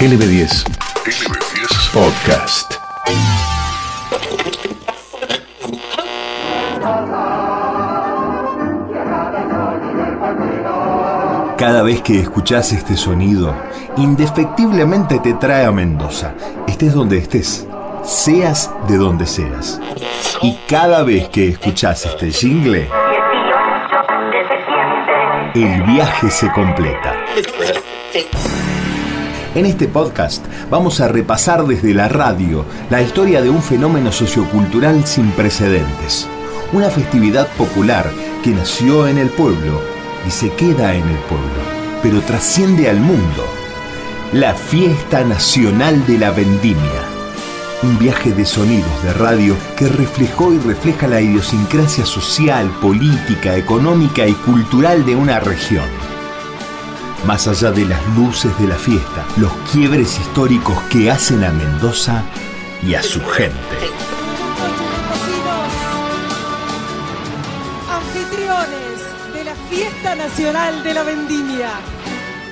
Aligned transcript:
LB10. 0.00 0.64
LB10 1.04 1.92
Podcast. 1.92 2.74
Cada 11.58 11.82
vez 11.82 12.00
que 12.00 12.18
escuchás 12.18 12.72
este 12.72 12.96
sonido, 12.96 13.54
indefectiblemente 13.98 15.18
te 15.18 15.34
trae 15.34 15.66
a 15.66 15.70
Mendoza, 15.70 16.32
estés 16.66 16.94
donde 16.94 17.18
estés, 17.18 17.68
seas 18.02 18.70
de 18.88 18.96
donde 18.96 19.26
seas. 19.26 19.82
Y 20.40 20.58
cada 20.66 21.02
vez 21.02 21.28
que 21.28 21.48
escuchás 21.48 22.06
este 22.06 22.30
jingle, 22.30 22.88
el 25.54 25.82
viaje 25.82 26.30
se 26.30 26.50
completa. 26.52 27.16
En 29.52 29.66
este 29.66 29.88
podcast 29.88 30.46
vamos 30.70 31.00
a 31.00 31.08
repasar 31.08 31.66
desde 31.66 31.92
la 31.92 32.08
radio 32.08 32.64
la 32.88 33.02
historia 33.02 33.42
de 33.42 33.50
un 33.50 33.60
fenómeno 33.60 34.12
sociocultural 34.12 35.04
sin 35.06 35.32
precedentes. 35.32 36.28
Una 36.72 36.88
festividad 36.88 37.48
popular 37.56 38.08
que 38.44 38.50
nació 38.50 39.08
en 39.08 39.18
el 39.18 39.28
pueblo 39.28 39.80
y 40.24 40.30
se 40.30 40.50
queda 40.52 40.94
en 40.94 41.02
el 41.02 41.18
pueblo, 41.28 41.48
pero 42.00 42.20
trasciende 42.20 42.88
al 42.88 43.00
mundo. 43.00 43.44
La 44.32 44.54
Fiesta 44.54 45.24
Nacional 45.24 46.06
de 46.06 46.18
la 46.18 46.30
Vendimia. 46.30 47.02
Un 47.82 47.98
viaje 47.98 48.30
de 48.30 48.46
sonidos 48.46 49.02
de 49.02 49.14
radio 49.14 49.56
que 49.76 49.88
reflejó 49.88 50.52
y 50.52 50.58
refleja 50.58 51.08
la 51.08 51.20
idiosincrasia 51.20 52.06
social, 52.06 52.70
política, 52.80 53.56
económica 53.56 54.28
y 54.28 54.34
cultural 54.34 55.04
de 55.04 55.16
una 55.16 55.40
región 55.40 55.99
más 57.26 57.46
allá 57.46 57.70
de 57.70 57.84
las 57.84 58.06
luces 58.16 58.56
de 58.58 58.66
la 58.66 58.76
fiesta, 58.76 59.26
los 59.36 59.52
quiebres 59.72 60.18
históricos 60.18 60.76
que 60.84 61.10
hacen 61.10 61.44
a 61.44 61.50
Mendoza 61.50 62.22
y 62.82 62.94
a 62.94 63.02
su 63.02 63.24
gente. 63.26 63.54
Anfitriones 67.90 69.34
de 69.34 69.44
la 69.44 69.54
Fiesta 69.68 70.14
Nacional 70.14 70.82
de 70.82 70.94
la 70.94 71.02
Vendimia. 71.02 71.70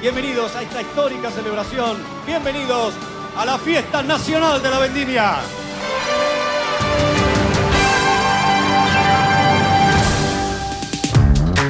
Bienvenidos 0.01 0.55
a 0.55 0.63
esta 0.63 0.83
histórica 0.83 1.31
celebración. 1.31 1.97
Bienvenidos 2.27 2.95
a 3.37 3.45
la 3.45 3.59
Fiesta 3.59 4.03
Nacional 4.03 4.63
de 4.63 4.71
la 4.71 4.79
Vendimia. 4.79 5.37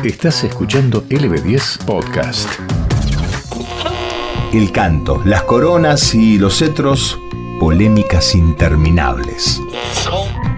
Estás 0.04 0.44
escuchando 0.44 1.02
LB10 1.08 1.84
Podcast. 1.84 2.48
El 4.52 4.72
canto, 4.72 5.20
las 5.26 5.42
coronas 5.42 6.14
y 6.14 6.38
los 6.38 6.56
cetros, 6.58 7.20
polémicas 7.60 8.34
interminables. 8.34 9.60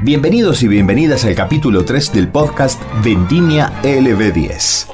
Bienvenidos 0.03 0.63
y 0.63 0.69
bienvenidas 0.69 1.25
al 1.25 1.35
capítulo 1.35 1.85
3 1.85 2.13
del 2.13 2.29
podcast 2.29 2.81
Vendimia 3.03 3.73
LB10. 3.83 4.87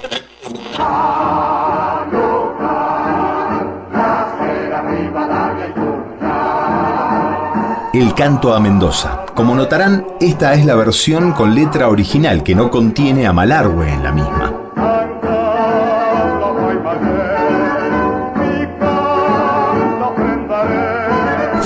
El 7.92 8.14
canto 8.14 8.54
a 8.54 8.60
Mendoza. 8.60 9.26
Como 9.34 9.54
notarán, 9.54 10.06
esta 10.20 10.54
es 10.54 10.64
la 10.64 10.74
versión 10.74 11.32
con 11.32 11.54
letra 11.54 11.90
original 11.90 12.42
que 12.42 12.54
no 12.54 12.70
contiene 12.70 13.26
a 13.26 13.34
Malargüe 13.34 13.92
en 13.92 14.02
la 14.02 14.12
misma. 14.12 14.45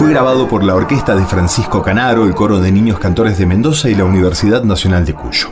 Fue 0.01 0.09
grabado 0.09 0.49
por 0.49 0.65
la 0.65 0.75
orquesta 0.75 1.15
de 1.15 1.27
Francisco 1.27 1.83
Canaro, 1.83 2.25
el 2.25 2.35
coro 2.35 2.59
de 2.59 2.73
niños 2.73 2.99
cantores 2.99 3.37
de 3.37 3.45
Mendoza 3.45 3.91
y 3.91 3.95
la 3.95 4.07
Universidad 4.07 4.65
Nacional 4.65 5.05
de 5.05 5.13
Cuyo. 5.13 5.49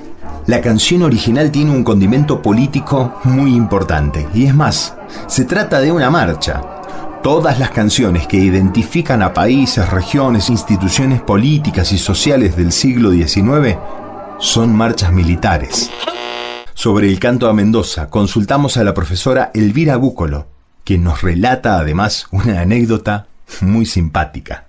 La 0.47 0.63
canción 0.63 1.03
original 1.03 1.51
tiene 1.51 1.71
un 1.71 1.85
condimento 1.85 2.41
político 2.41 3.21
muy 3.25 3.55
importante, 3.55 4.27
y 4.33 4.47
es 4.47 4.55
más, 4.55 4.97
se 5.27 5.45
trata 5.45 5.81
de 5.81 5.93
una 5.93 6.09
marcha. 6.09 6.63
Todas 7.23 7.59
las 7.59 7.73
canciones 7.73 8.27
que 8.27 8.39
identifican 8.39 9.21
a 9.21 9.35
países, 9.35 9.91
regiones, 9.91 10.49
instituciones 10.49 11.21
políticas 11.21 11.93
y 11.93 11.99
sociales 11.99 12.57
del 12.57 12.73
siglo 12.73 13.11
XIX 13.11 13.77
son 14.39 14.75
marchas 14.75 15.13
militares. 15.13 15.91
Sobre 16.73 17.11
el 17.11 17.21
canto 17.21 17.51
a 17.51 17.53
Mendoza, 17.53 18.09
consultamos 18.09 18.79
a 18.79 18.85
la 18.85 18.95
profesora 18.95 19.51
Elvira 19.53 19.99
Búcolo, 19.99 20.47
quien 20.85 21.05
nos 21.05 21.21
relata 21.21 21.79
además 21.79 22.29
una 22.31 22.63
anécdota 22.63 23.27
muy 23.63 23.87
simpática. 23.87 24.65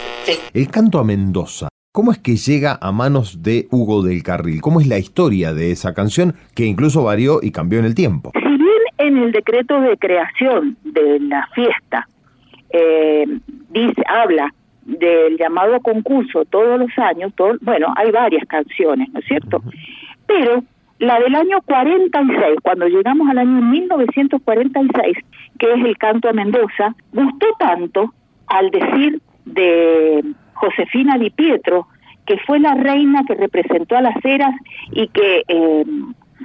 El 0.54 0.70
canto 0.70 1.00
a 1.00 1.04
Mendoza. 1.04 1.70
¿Cómo 1.92 2.12
es 2.12 2.20
que 2.20 2.36
llega 2.36 2.78
a 2.82 2.92
manos 2.92 3.42
de 3.42 3.68
Hugo 3.72 4.04
del 4.04 4.22
Carril? 4.22 4.62
¿Cómo 4.62 4.80
es 4.80 4.88
la 4.88 5.00
historia 5.00 5.54
de 5.54 5.72
esa 5.72 5.94
canción 5.94 6.36
que 6.56 6.66
incluso 6.66 7.04
varió 7.04 7.40
y 7.42 7.52
cambió 7.52 7.80
en 7.80 7.86
el 7.86 7.96
tiempo? 7.96 8.32
Si 8.36 8.48
bien 8.48 8.70
en 9.00 9.18
el 9.18 9.32
decreto 9.32 9.82
de 9.82 9.98
creación 9.98 10.78
de 10.84 11.20
la 11.20 11.48
fiesta 11.56 12.08
eh, 12.70 13.26
dice, 13.70 14.04
habla 14.08 14.54
del 14.84 15.38
llamado 15.38 15.80
concurso 15.82 16.46
todos 16.46 16.80
los 16.80 16.92
años, 16.98 17.34
bueno, 17.62 17.94
hay 17.96 18.12
varias 18.12 18.46
canciones, 18.48 19.10
¿no 19.12 19.20
es 19.20 19.26
cierto? 19.26 19.64
Pero 20.28 20.64
la 21.00 21.20
del 21.20 21.34
año 21.34 21.60
46, 21.66 22.58
cuando 22.62 22.88
llegamos 22.88 23.30
al 23.30 23.40
año 23.40 23.62
1946, 23.62 25.18
que 25.58 25.74
es 25.74 25.86
el 25.86 25.98
canto 25.98 26.30
a 26.30 26.34
Mendoza, 26.34 26.96
gustó 27.14 27.48
tanto 27.58 28.14
al 28.50 28.72
decir 28.72 29.22
de 29.46 30.24
Josefina 30.54 31.18
Di 31.18 31.30
Pietro, 31.30 31.88
que 32.26 32.38
fue 32.46 32.60
la 32.60 32.76
reina 32.76 33.24
que 33.28 33.36
representó 33.36 33.96
a 33.98 34.02
las 34.02 34.24
Heras 34.24 34.54
y 34.92 35.08
que 35.08 35.44
eh, 35.48 35.86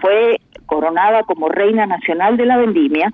fue 0.00 0.40
coronada 0.66 1.24
como 1.24 1.48
reina 1.48 1.86
nacional 1.86 2.36
de 2.36 2.46
la 2.46 2.56
vendimia, 2.56 3.12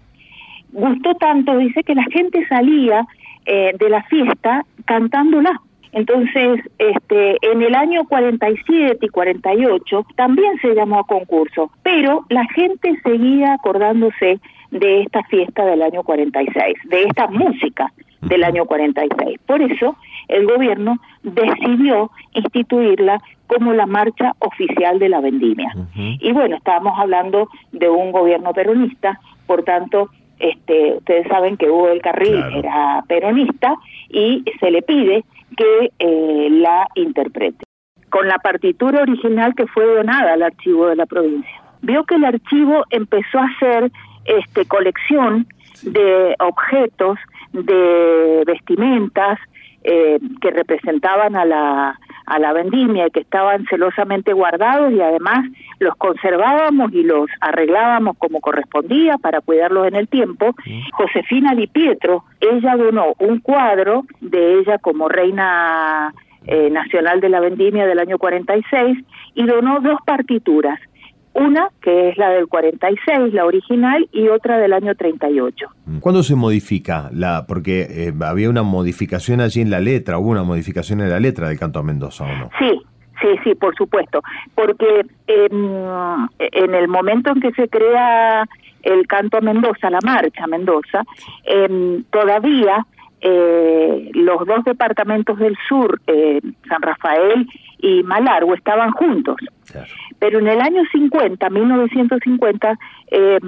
gustó 0.73 1.15
tanto, 1.15 1.57
dice 1.59 1.83
que 1.83 1.95
la 1.95 2.05
gente 2.13 2.47
salía 2.47 3.07
eh, 3.47 3.73
de 3.79 3.89
la 3.89 4.03
fiesta 4.05 4.65
cantándola. 4.85 5.61
Entonces, 5.93 6.61
este, 6.79 7.37
en 7.43 7.63
el 7.63 7.75
año 7.75 8.05
47 8.05 8.99
y 9.05 9.09
48 9.09 10.07
también 10.15 10.57
se 10.61 10.75
llamó 10.75 11.01
a 11.01 11.07
concurso, 11.07 11.73
pero 11.83 12.25
la 12.29 12.45
gente 12.55 12.95
seguía 13.03 13.55
acordándose 13.55 14.39
de 14.71 15.03
esta 15.03 15.25
fiesta 15.25 15.65
del 15.65 15.83
año 15.83 16.05
46, 16.05 16.77
de 16.89 17.03
esta 17.03 17.27
música 17.27 17.93
del 18.23 18.45
año 18.45 18.65
46. 18.67 19.39
Por 19.47 19.63
eso 19.63 19.97
el 20.29 20.47
gobierno 20.47 20.99
decidió 21.23 22.11
instituirla 22.33 23.21
como 23.47 23.73
la 23.73 23.87
marcha 23.87 24.35
oficial 24.39 24.99
de 24.99 25.09
la 25.09 25.21
vendimia. 25.21 25.73
Y 25.95 26.33
bueno, 26.33 26.57
estábamos 26.57 26.99
hablando 26.99 27.49
de 27.73 27.89
un 27.89 28.13
gobierno 28.13 28.53
peronista, 28.53 29.21
por 29.47 29.65
tanto, 29.65 30.11
este, 30.39 30.95
ustedes 30.95 31.27
saben 31.29 31.57
que 31.57 31.69
Hugo 31.69 31.89
del 31.89 32.01
Carril 32.01 32.43
era 32.55 33.05
peronista 33.09 33.75
y 34.09 34.45
se 34.59 34.71
le 34.71 34.83
pide 34.83 35.25
que 35.57 35.91
eh, 35.99 36.49
la 36.51 36.87
interprete 36.95 37.65
con 38.09 38.27
la 38.27 38.39
partitura 38.39 39.03
original 39.03 39.55
que 39.55 39.67
fue 39.67 39.85
donada 39.85 40.33
al 40.33 40.43
archivo 40.43 40.87
de 40.87 40.97
la 40.97 41.07
provincia. 41.07 41.63
Vio 41.83 42.05
que 42.05 42.17
el 42.17 42.25
archivo 42.25 42.85
empezó 42.91 43.39
a 43.39 43.47
hacer 43.47 43.91
este 44.25 44.65
colección 44.67 45.47
de 45.83 46.35
objetos 46.41 47.19
de 47.53 48.43
vestimentas 48.47 49.39
eh, 49.83 50.19
que 50.41 50.51
representaban 50.51 51.37
a 51.37 51.45
la, 51.45 51.99
a 52.27 52.39
la 52.39 52.53
vendimia 52.53 53.07
y 53.07 53.11
que 53.11 53.21
estaban 53.21 53.65
celosamente 53.71 54.35
guardados 54.35 54.93
y 54.93 55.01
además 55.01 55.47
los 55.79 55.97
conservábamos 55.97 56.93
y 56.93 57.03
los 57.03 57.31
arreglábamos 57.41 58.19
como 58.19 58.41
correspondía 58.41 59.17
para 59.17 59.41
cuidarlos 59.41 59.89
en 59.89 59.95
el 59.95 60.07
tiempo. 60.07 60.55
Josefina 60.93 61.55
Di 61.55 61.67
Pietro, 61.67 62.25
ella 62.41 62.77
donó 62.77 63.15
un 63.19 63.41
cuadro 63.41 64.05
de 64.21 64.59
ella 64.59 64.77
como 64.79 65.09
reina 65.09 66.13
eh, 66.47 66.69
nacional 66.71 67.21
de 67.21 67.31
la 67.31 67.41
vendimia 67.41 67.87
del 67.87 68.01
año 68.01 68.19
46 68.19 68.99
y 69.35 69.47
donó 69.47 69.81
dos 69.81 69.99
partituras 70.05 70.79
una 71.35 71.69
que 71.81 72.09
es 72.09 72.19
la 72.19 72.31
del 72.31 72.49
46, 72.49 73.33
la 73.33 73.45
original, 73.45 74.09
y 74.13 74.29
otra 74.29 74.59
del 74.59 74.73
año 74.73 74.95
38. 74.95 75.67
¿Cuándo 76.01 76.23
se 76.23 76.35
modifica? 76.35 77.11
la 77.13 77.47
Porque 77.47 77.87
eh, 77.89 78.13
había 78.21 78.51
una 78.51 78.63
modificación 78.63 79.41
allí 79.41 79.61
en 79.61 79.71
la 79.71 79.81
letra, 79.81 80.19
hubo 80.19 80.31
una 80.31 80.43
modificación 80.43 81.01
en 81.01 81.11
la 81.11 81.21
letra 81.21 81.49
del 81.49 81.59
canto 81.59 81.79
a 81.79 81.83
Mendoza, 81.83 82.25
¿o 82.25 82.37
no? 82.37 82.51
Sí, 82.59 82.81
sí, 83.21 83.29
sí, 83.45 83.55
por 83.55 83.75
supuesto. 83.77 84.23
Porque 84.55 85.07
em, 85.27 85.79
en 86.39 86.75
el 86.75 86.89
momento 86.89 87.31
en 87.33 87.41
que 87.41 87.53
se 87.53 87.69
crea 87.69 88.45
el 88.83 89.07
canto 89.07 89.39
a 89.39 89.41
Mendoza, 89.41 89.91
la 89.91 90.01
marcha 90.05 90.45
a 90.45 90.49
Mendoza, 90.49 91.03
em, 91.45 92.03
todavía 92.11 92.87
eh, 93.21 94.11
los 94.15 94.47
dos 94.47 94.65
departamentos 94.65 95.39
del 95.39 95.57
sur, 95.69 96.01
eh, 96.07 96.41
San 96.69 96.83
Rafael 96.83 97.47
y 97.79 98.03
Malargo, 98.03 98.55
estaban 98.55 98.91
juntos. 98.93 99.37
Pero 100.19 100.39
en 100.39 100.49
el 100.49 100.61
año 100.61 100.83
50, 100.93 101.49
1950, 101.49 102.79
eh, 103.11 103.39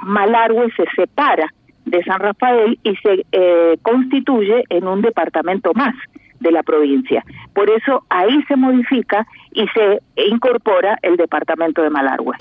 Malargüe 0.00 0.70
se 0.76 0.84
separa 0.94 1.52
de 1.84 2.02
San 2.04 2.20
Rafael 2.20 2.78
y 2.82 2.94
se 2.96 3.26
eh, 3.32 3.78
constituye 3.82 4.64
en 4.68 4.86
un 4.86 5.00
departamento 5.00 5.72
más 5.74 5.94
de 6.40 6.52
la 6.52 6.62
provincia. 6.62 7.24
Por 7.54 7.70
eso 7.70 8.04
ahí 8.10 8.42
se 8.46 8.56
modifica 8.56 9.26
y 9.52 9.66
se 9.68 10.00
incorpora 10.30 10.98
el 11.02 11.16
departamento 11.16 11.82
de 11.82 11.90
Malargüe. 11.90 12.36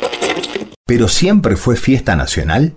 ¿Pero 0.85 1.07
siempre 1.07 1.55
fue 1.55 1.75
fiesta 1.75 2.15
nacional? 2.15 2.73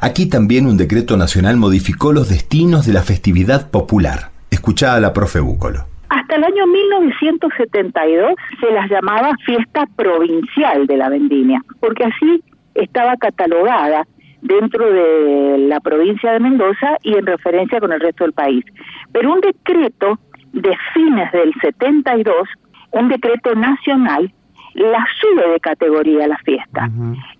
Aquí 0.00 0.28
también 0.28 0.66
un 0.66 0.76
decreto 0.76 1.16
nacional 1.16 1.56
modificó 1.56 2.12
los 2.12 2.28
destinos 2.28 2.86
de 2.86 2.92
la 2.92 3.02
festividad 3.02 3.70
popular. 3.70 4.30
Escuchá 4.50 4.94
a 4.94 5.00
la 5.00 5.14
profe 5.14 5.40
Búcolo. 5.40 5.86
Hasta 6.10 6.36
el 6.36 6.44
año 6.44 6.66
1972 6.66 8.34
se 8.60 8.70
las 8.72 8.90
llamaba 8.90 9.32
fiesta 9.44 9.86
provincial 9.96 10.86
de 10.86 10.96
la 10.98 11.08
vendimia, 11.08 11.62
porque 11.80 12.04
así 12.04 12.42
estaba 12.74 13.16
catalogada 13.16 14.06
dentro 14.42 14.84
de 14.92 15.58
la 15.66 15.80
provincia 15.80 16.32
de 16.32 16.40
Mendoza 16.40 16.98
y 17.02 17.14
en 17.14 17.24
referencia 17.24 17.80
con 17.80 17.92
el 17.92 18.00
resto 18.00 18.24
del 18.24 18.34
país. 18.34 18.64
Pero 19.12 19.32
un 19.32 19.40
decreto 19.40 20.18
de 20.52 20.76
fines 20.92 21.32
del 21.32 21.54
72, 21.60 22.48
un 22.92 23.08
decreto 23.08 23.54
nacional, 23.54 24.30
la 24.74 25.06
sube 25.20 25.52
de 25.52 25.60
categoría 25.60 26.28
la 26.28 26.38
fiesta. 26.38 26.90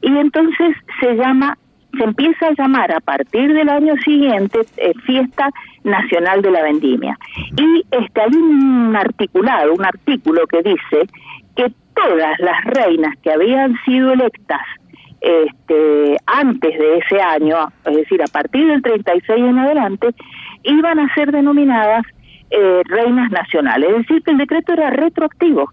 Y 0.01 0.17
entonces 0.17 0.75
se 1.01 1.15
llama, 1.15 1.59
se 1.97 2.05
empieza 2.05 2.47
a 2.47 2.55
llamar 2.57 2.93
a 2.93 3.01
partir 3.01 3.53
del 3.53 3.69
año 3.69 3.95
siguiente 4.05 4.61
eh, 4.77 4.93
Fiesta 5.05 5.51
Nacional 5.85 6.43
de 6.43 6.51
la 6.51 6.63
Vendimia. 6.63 7.19
Y 7.57 7.85
este, 7.91 8.21
hay 8.21 8.35
un 8.35 8.95
articulado, 8.97 9.73
un 9.73 9.85
artículo 9.85 10.47
que 10.47 10.63
dice 10.63 11.09
que 11.55 11.73
todas 11.95 12.39
las 12.39 12.65
reinas 12.65 13.15
que 13.23 13.33
habían 13.33 13.75
sido 13.85 14.13
electas 14.13 14.63
este, 15.21 16.17
antes 16.27 16.79
de 16.79 16.99
ese 16.99 17.21
año, 17.21 17.57
es 17.85 17.97
decir, 17.97 18.23
a 18.23 18.27
partir 18.27 18.67
del 18.67 18.83
36 18.83 19.45
en 19.45 19.59
adelante, 19.59 20.09
iban 20.63 21.01
a 21.01 21.13
ser 21.15 21.33
denominadas 21.33 22.05
eh, 22.51 22.83
reinas 22.85 23.31
nacionales. 23.31 23.91
Es 23.91 23.97
decir, 23.99 24.23
que 24.23 24.31
el 24.33 24.39
decreto 24.39 24.73
era 24.73 24.91
retroactivo. 24.91 25.73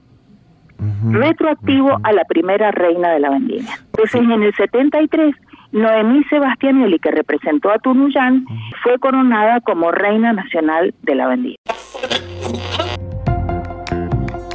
retroactivo 1.11 1.97
a 2.03 2.11
la 2.13 2.23
primera 2.25 2.71
reina 2.71 3.11
de 3.11 3.19
la 3.19 3.29
vendimia. 3.29 3.75
Entonces, 3.85 4.21
en 4.21 4.43
el 4.43 4.53
73, 4.53 5.35
Noemí 5.73 6.23
Sebastianelli, 6.29 6.99
que 6.99 7.09
representó 7.09 7.71
a 7.71 7.79
Tunuyán, 7.79 8.45
fue 8.83 8.99
coronada 8.99 9.59
como 9.61 9.91
reina 9.91 10.31
nacional 10.31 10.93
de 11.01 11.15
la 11.15 11.27
vendimia. 11.27 11.57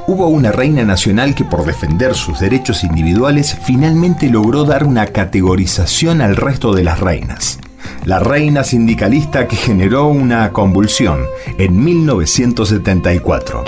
Hubo 0.06 0.28
una 0.28 0.52
reina 0.52 0.84
nacional 0.84 1.34
que 1.34 1.44
por 1.44 1.64
defender 1.64 2.14
sus 2.14 2.38
derechos 2.38 2.84
individuales 2.84 3.58
finalmente 3.66 4.30
logró 4.30 4.64
dar 4.64 4.84
una 4.84 5.06
categorización 5.06 6.22
al 6.22 6.36
resto 6.36 6.72
de 6.72 6.84
las 6.84 7.00
reinas. 7.00 7.60
La 8.06 8.20
reina 8.20 8.62
sindicalista 8.62 9.48
que 9.48 9.56
generó 9.56 10.06
una 10.06 10.52
convulsión 10.52 11.24
en 11.58 11.84
1974. 11.84 13.64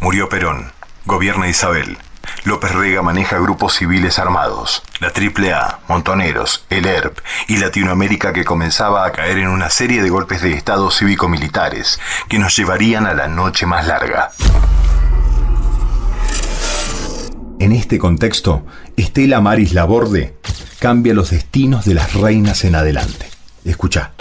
Murió 0.00 0.28
Perón, 0.28 0.66
gobierna 1.06 1.48
Isabel. 1.48 1.96
López 2.44 2.72
Rega 2.72 3.02
maneja 3.02 3.38
grupos 3.38 3.74
civiles 3.74 4.18
armados, 4.18 4.82
la 5.00 5.08
AAA, 5.08 5.80
Montoneros, 5.88 6.64
el 6.70 6.86
ERP 6.86 7.18
y 7.48 7.58
Latinoamérica 7.58 8.32
que 8.32 8.44
comenzaba 8.44 9.04
a 9.04 9.12
caer 9.12 9.38
en 9.38 9.48
una 9.48 9.70
serie 9.70 10.02
de 10.02 10.10
golpes 10.10 10.42
de 10.42 10.52
Estado 10.52 10.90
cívico-militares 10.90 12.00
que 12.28 12.38
nos 12.38 12.56
llevarían 12.56 13.06
a 13.06 13.14
la 13.14 13.28
noche 13.28 13.66
más 13.66 13.86
larga. 13.86 14.30
En 17.58 17.72
este 17.72 17.98
contexto, 17.98 18.66
Estela 18.96 19.40
Maris 19.40 19.72
Laborde 19.72 20.34
cambia 20.78 21.14
los 21.14 21.30
destinos 21.30 21.84
de 21.84 21.94
las 21.94 22.14
reinas 22.14 22.64
en 22.64 22.74
adelante. 22.74 23.26
Escucha. 23.64 24.12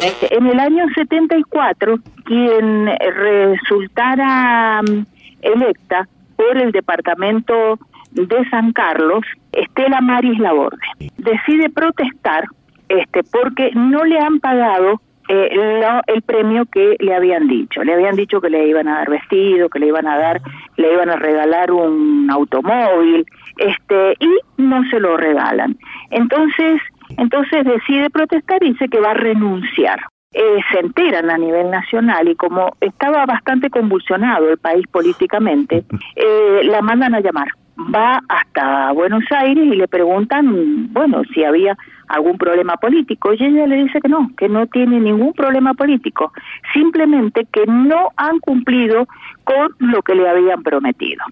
En 0.00 0.46
el 0.46 0.58
año 0.58 0.84
74, 0.94 1.98
quien 2.24 2.86
resultara 2.86 4.82
mm, 4.82 5.06
electa 5.42 6.08
por 6.40 6.56
el 6.56 6.72
departamento 6.72 7.78
de 8.12 8.48
San 8.48 8.72
Carlos, 8.72 9.24
Estela 9.52 10.00
Maris 10.00 10.38
Laborde, 10.38 10.78
decide 11.18 11.68
protestar 11.68 12.44
este, 12.88 13.22
porque 13.24 13.72
no 13.74 14.04
le 14.04 14.18
han 14.18 14.40
pagado 14.40 15.02
eh, 15.28 15.82
el 16.06 16.22
premio 16.22 16.64
que 16.64 16.96
le 16.98 17.14
habían 17.14 17.46
dicho. 17.46 17.84
Le 17.84 17.92
habían 17.92 18.16
dicho 18.16 18.40
que 18.40 18.48
le 18.48 18.66
iban 18.66 18.88
a 18.88 19.00
dar 19.00 19.10
vestido, 19.10 19.68
que 19.68 19.80
le 19.80 19.88
iban 19.88 20.08
a 20.08 20.18
dar, 20.18 20.40
le 20.76 20.94
iban 20.94 21.10
a 21.10 21.16
regalar 21.16 21.70
un 21.72 22.28
automóvil, 22.30 23.26
este, 23.58 24.14
y 24.18 24.62
no 24.62 24.82
se 24.88 24.98
lo 24.98 25.18
regalan. 25.18 25.76
Entonces, 26.10 26.80
entonces 27.18 27.64
decide 27.64 28.08
protestar 28.08 28.62
y 28.62 28.70
dice 28.70 28.88
que 28.88 28.98
va 28.98 29.10
a 29.10 29.14
renunciar. 29.14 30.00
Eh, 30.32 30.60
se 30.70 30.78
enteran 30.78 31.28
a 31.28 31.36
nivel 31.36 31.72
nacional 31.72 32.28
y 32.28 32.36
como 32.36 32.76
estaba 32.80 33.26
bastante 33.26 33.68
convulsionado 33.68 34.48
el 34.48 34.58
país 34.58 34.86
políticamente, 34.86 35.82
eh, 36.16 36.60
la 36.64 36.80
mandan 36.82 37.16
a 37.16 37.20
llamar. 37.20 37.48
Va 37.92 38.20
hasta 38.28 38.92
Buenos 38.92 39.24
Aires 39.30 39.64
y 39.64 39.74
le 39.74 39.88
preguntan, 39.88 40.92
bueno, 40.92 41.22
si 41.34 41.42
había 41.42 41.76
algún 42.06 42.38
problema 42.38 42.76
político 42.76 43.32
y 43.32 43.42
ella 43.42 43.66
le 43.66 43.76
dice 43.76 44.00
que 44.00 44.08
no, 44.08 44.30
que 44.36 44.48
no 44.48 44.68
tiene 44.68 45.00
ningún 45.00 45.32
problema 45.32 45.74
político, 45.74 46.32
simplemente 46.74 47.46
que 47.52 47.66
no 47.66 48.10
han 48.16 48.38
cumplido 48.38 49.08
con 49.42 49.74
lo 49.78 50.02
que 50.02 50.14
le 50.14 50.28
habían 50.28 50.62
prometido. 50.62 51.24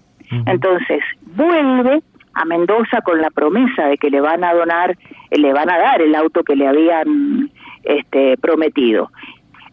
Entonces, 0.45 1.03
vuelve 1.35 2.01
a 2.33 2.45
Mendoza 2.45 3.01
con 3.01 3.21
la 3.21 3.29
promesa 3.29 3.87
de 3.87 3.97
que 3.97 4.09
le 4.09 4.19
van 4.19 4.43
a 4.43 4.53
donar, 4.53 4.97
le 5.31 5.53
van 5.53 5.69
a 5.69 5.77
dar 5.77 6.01
el 6.01 6.15
auto 6.15 6.43
que 6.43 6.55
le 6.55 6.67
habían 6.67 7.49
este, 7.83 8.37
prometido. 8.37 9.11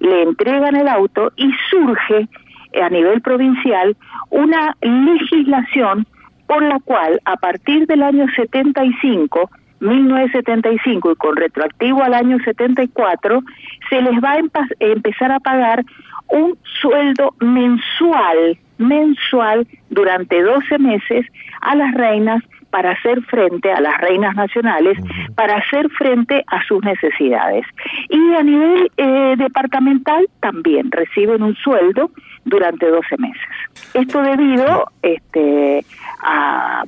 Le 0.00 0.22
entregan 0.22 0.76
el 0.76 0.88
auto 0.88 1.32
y 1.36 1.50
surge 1.70 2.28
eh, 2.72 2.82
a 2.82 2.88
nivel 2.90 3.20
provincial 3.22 3.96
una 4.30 4.76
legislación 4.80 6.06
por 6.46 6.62
la 6.62 6.78
cual 6.80 7.20
a 7.24 7.36
partir 7.36 7.86
del 7.86 8.02
año 8.02 8.26
75 8.34 9.50
1975 9.80 11.12
y 11.12 11.16
con 11.16 11.36
retroactivo 11.36 12.02
al 12.02 12.14
año 12.14 12.38
74, 12.44 13.42
se 13.90 14.00
les 14.00 14.14
va 14.22 14.32
a 14.32 14.40
empezar 14.80 15.32
a 15.32 15.40
pagar 15.40 15.84
un 16.28 16.58
sueldo 16.80 17.34
mensual, 17.40 18.58
mensual 18.78 19.66
durante 19.90 20.42
12 20.42 20.78
meses 20.78 21.26
a 21.60 21.74
las 21.74 21.94
reinas 21.94 22.42
para 22.76 22.90
hacer 22.90 23.22
frente 23.22 23.72
a 23.72 23.80
las 23.80 23.98
reinas 24.02 24.36
nacionales, 24.36 24.98
para 25.34 25.56
hacer 25.56 25.88
frente 25.88 26.44
a 26.46 26.62
sus 26.66 26.84
necesidades. 26.84 27.64
Y 28.10 28.34
a 28.34 28.42
nivel 28.42 28.92
eh, 28.98 29.34
departamental 29.38 30.28
también 30.40 30.92
reciben 30.92 31.42
un 31.42 31.54
sueldo 31.54 32.10
durante 32.44 32.86
12 32.86 33.16
meses. 33.16 33.48
Esto 33.94 34.20
debido 34.20 34.90
este, 35.00 35.86
a 36.22 36.84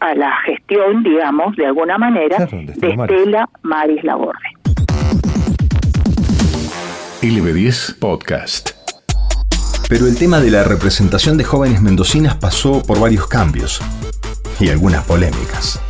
a 0.00 0.14
la 0.14 0.36
gestión, 0.42 1.02
digamos, 1.02 1.56
de 1.56 1.66
alguna 1.66 1.96
manera, 1.96 2.46
de 2.46 2.88
Estela 2.90 3.48
Maris 3.62 4.04
Laborde. 4.04 4.38
LB10 7.22 7.98
Podcast. 7.98 8.70
Pero 9.88 10.06
el 10.06 10.18
tema 10.18 10.40
de 10.40 10.50
la 10.50 10.62
representación 10.62 11.38
de 11.38 11.44
jóvenes 11.44 11.80
mendocinas 11.80 12.36
pasó 12.36 12.82
por 12.82 13.00
varios 13.00 13.26
cambios 13.26 13.80
y 14.62 14.70
algunas 14.70 15.04
polémicas. 15.04 15.80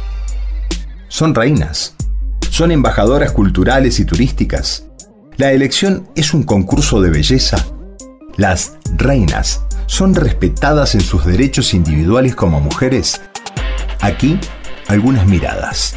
Son 1.09 1.35
reinas, 1.35 1.95
son 2.51 2.73
embajadoras 2.73 3.33
culturales 3.33 4.01
y 4.01 4.07
turísticas. 4.07 4.89
La 5.37 5.53
elección 5.53 6.09
es 6.17 6.33
un 6.33 6.43
concurso 6.43 7.01
de 7.03 7.11
belleza. 7.11 7.59
Las 8.37 8.79
reinas 8.97 9.65
son 9.87 10.15
respetadas 10.15 10.95
en 10.95 11.03
sus 11.03 11.27
derechos 11.27 11.75
individuales 11.75 12.35
como 12.35 12.61
mujeres 12.61 13.21
Aquí, 14.03 14.37
algunas 14.89 15.29
miradas. 15.29 15.97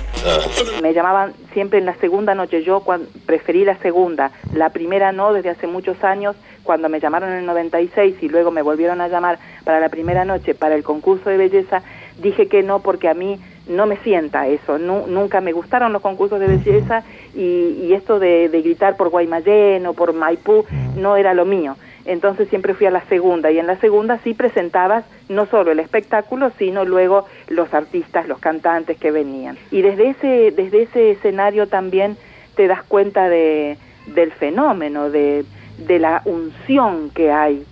Me 0.84 0.94
llamaban 0.94 1.34
siempre 1.54 1.80
en 1.80 1.88
la 1.88 1.96
segunda 1.96 2.36
noche, 2.36 2.64
yo 2.64 2.84
preferí 3.26 3.66
la 3.66 3.78
segunda, 3.80 4.32
la 4.54 4.70
primera 4.70 5.12
no 5.12 5.34
desde 5.34 5.50
hace 5.50 5.66
muchos 5.66 6.04
años, 6.04 6.36
cuando 6.62 6.88
me 6.88 7.00
llamaron 7.00 7.32
en 7.32 7.40
el 7.40 7.46
96 7.48 8.18
y 8.22 8.30
luego 8.30 8.52
me 8.52 8.62
volvieron 8.62 9.02
a 9.02 9.08
llamar 9.08 9.40
para 9.64 9.80
la 9.80 9.90
primera 9.90 10.24
noche 10.24 10.54
para 10.54 10.76
el 10.76 10.84
concurso 10.84 11.32
de 11.32 11.38
belleza, 11.38 11.82
dije 12.22 12.48
que 12.48 12.64
no 12.64 12.80
porque 12.80 13.10
a 13.10 13.14
mí 13.14 13.40
no 13.68 13.88
me 13.88 13.98
sienta 13.98 14.48
eso, 14.48 14.78
nunca 14.78 15.42
me 15.42 15.52
gustaron 15.52 15.92
los 15.92 16.02
concursos 16.02 16.40
de 16.40 16.48
belleza 16.48 17.04
y, 17.36 17.94
esto 17.94 18.20
de, 18.20 18.50
de, 18.50 18.62
gritar 18.62 18.96
por 18.96 19.10
Guaymallén 19.10 19.86
o 19.88 19.94
por 19.94 20.14
Maipú 20.14 20.66
no 20.96 21.18
era 21.18 21.34
lo 21.34 21.46
mío. 21.46 21.76
Entonces 22.06 22.48
siempre 22.50 22.76
fui 22.76 22.86
a 22.86 22.92
la 22.92 23.04
segunda 23.06 23.50
y 23.52 23.58
en 23.58 23.66
la 23.66 23.78
segunda 23.78 24.20
sí 24.24 24.36
presentabas 24.36 25.06
no 25.28 25.48
solo 25.48 25.72
el 25.72 25.80
espectáculo, 25.80 26.52
sino 26.60 26.86
luego 26.86 27.26
los 27.48 27.74
artistas, 27.74 28.28
los 28.28 28.38
cantantes 28.38 28.98
que 28.98 29.10
venían. 29.10 29.58
Y 29.72 29.82
desde 29.82 30.10
ese, 30.10 30.52
desde 30.52 30.84
ese 30.84 31.12
escenario 31.12 31.68
también 31.68 32.16
te 32.56 32.68
das 32.68 32.84
cuenta 32.84 33.28
de, 33.28 33.78
del 34.06 34.32
fenómeno, 34.32 35.10
de, 35.10 35.46
de 35.80 36.00
la 36.00 36.22
unción 36.26 37.10
que 37.10 37.32
hay, 37.32 37.66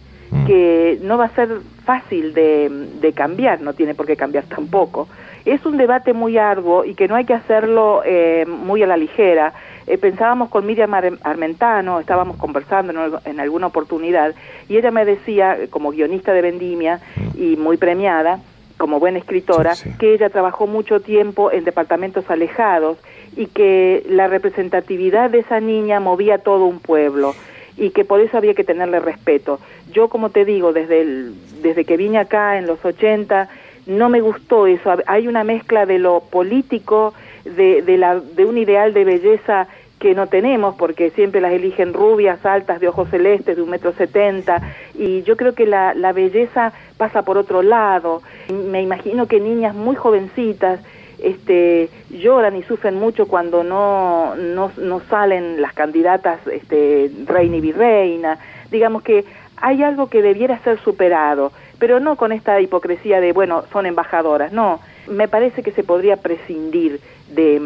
que 0.47 0.97
no 1.03 1.17
va 1.19 1.25
a 1.25 1.35
ser 1.35 1.59
fácil 1.85 2.33
de, 2.33 2.69
de 3.01 3.13
cambiar, 3.13 3.61
no 3.61 3.73
tiene 3.73 3.95
por 3.95 4.05
qué 4.05 4.15
cambiar 4.15 4.45
tampoco. 4.45 5.07
es 5.45 5.65
un 5.65 5.77
debate 5.77 6.13
muy 6.13 6.37
arduo 6.37 6.85
y 6.85 6.95
que 6.95 7.07
no 7.07 7.15
hay 7.15 7.25
que 7.25 7.33
hacerlo 7.33 8.01
eh, 8.05 8.45
muy 8.47 8.81
a 8.83 8.87
la 8.87 8.97
ligera. 8.97 9.53
Eh, 9.85 9.97
pensábamos 9.97 10.49
con 10.49 10.65
Miriam 10.65 10.93
Armentano, 10.93 11.99
estábamos 11.99 12.37
conversando 12.37 13.19
en, 13.25 13.39
alguna 13.39 13.67
oportunidad, 13.67 14.33
y 14.69 14.77
ella 14.77 14.91
me 14.91 15.03
decía, 15.03 15.57
como 15.69 15.91
guionista 15.91 16.31
de 16.31 16.41
Vendimia 16.41 17.01
y 17.35 17.57
muy 17.57 17.75
premiada, 17.75 18.39
como 18.77 18.99
buena 18.99 19.19
escritora, 19.19 19.73
que 19.99 20.13
ella 20.13 20.29
trabajó 20.29 20.67
mucho 20.67 21.01
tiempo 21.01 21.51
en 21.51 21.65
departamentos 21.65 22.29
alejados 22.29 22.97
y 23.35 23.47
que 23.47 24.05
la 24.07 24.27
representatividad 24.27 25.29
de 25.29 25.39
esa 25.39 25.59
niña 25.59 25.99
movía 25.99 26.37
todo 26.37 26.65
un 26.65 26.79
pueblo 26.79 27.35
y 27.77 27.89
que 27.89 28.05
por 28.05 28.19
eso 28.19 28.37
había 28.37 28.53
que 28.53 28.63
tenerle 28.63 28.99
respeto. 28.99 29.59
Yo, 29.91 30.09
como 30.09 30.29
te 30.29 30.45
digo, 30.45 30.73
desde, 30.73 31.31
desde 31.61 31.85
que 31.85 31.97
vine 31.97 32.19
acá 32.19 32.57
en 32.57 32.67
los 32.67 32.83
80, 32.83 33.49
no 33.87 34.09
me 34.09 34.21
gustó 34.21 34.67
eso. 34.67 34.95
Hay 35.07 35.27
una 35.27 35.43
mezcla 35.43 35.85
de 35.85 35.99
lo 35.99 36.21
político, 36.21 37.13
de, 37.43 37.81
de, 37.81 37.97
la, 37.97 38.19
de 38.19 38.45
un 38.45 38.57
ideal 38.57 38.93
de 38.93 39.03
belleza 39.03 39.67
que 39.99 40.13
no 40.13 40.27
tenemos, 40.27 40.75
porque 40.75 41.11
siempre 41.11 41.39
las 41.39 41.53
eligen 41.53 41.93
rubias, 41.93 42.45
altas, 42.45 42.81
de 42.81 42.89
ojos 42.89 43.09
celestes, 43.09 43.55
de 43.55 43.61
un 43.61 43.69
metro 43.69 43.93
setenta, 43.93 44.61
y 44.95 45.23
yo 45.23 45.37
creo 45.37 45.55
que 45.55 45.65
la, 45.65 45.93
la 45.93 46.11
belleza 46.11 46.73
pasa 46.97 47.21
por 47.21 47.37
otro 47.37 47.61
lado. 47.61 48.21
Me 48.49 48.81
imagino 48.81 49.27
que 49.27 49.39
niñas 49.39 49.73
muy 49.73 49.95
jovencitas 49.95 50.81
este, 51.23 51.89
lloran 52.09 52.57
y 52.57 52.63
sufren 52.63 52.95
mucho 52.95 53.27
cuando 53.27 53.63
no, 53.63 54.35
no, 54.35 55.01
salen 55.09 55.61
las 55.61 55.73
candidatas 55.73 56.45
este, 56.47 57.09
reina 57.25 57.55
y 57.55 57.61
virreina. 57.61 58.37
Digamos 58.69 59.03
que 59.03 59.23
hay 59.55 59.83
algo 59.83 60.09
que 60.09 60.21
debiera 60.21 60.59
ser 60.59 60.79
superado, 60.81 61.53
pero 61.79 62.01
no 62.01 62.17
con 62.17 62.33
esta 62.33 62.59
hipocresía 62.59 63.21
de, 63.21 63.31
bueno, 63.31 63.63
son 63.71 63.85
embajadoras, 63.85 64.51
no. 64.51 64.81
Me 65.07 65.29
parece 65.29 65.63
que 65.63 65.71
se 65.71 65.83
podría 65.83 66.17
prescindir 66.17 66.99
de, 67.29 67.61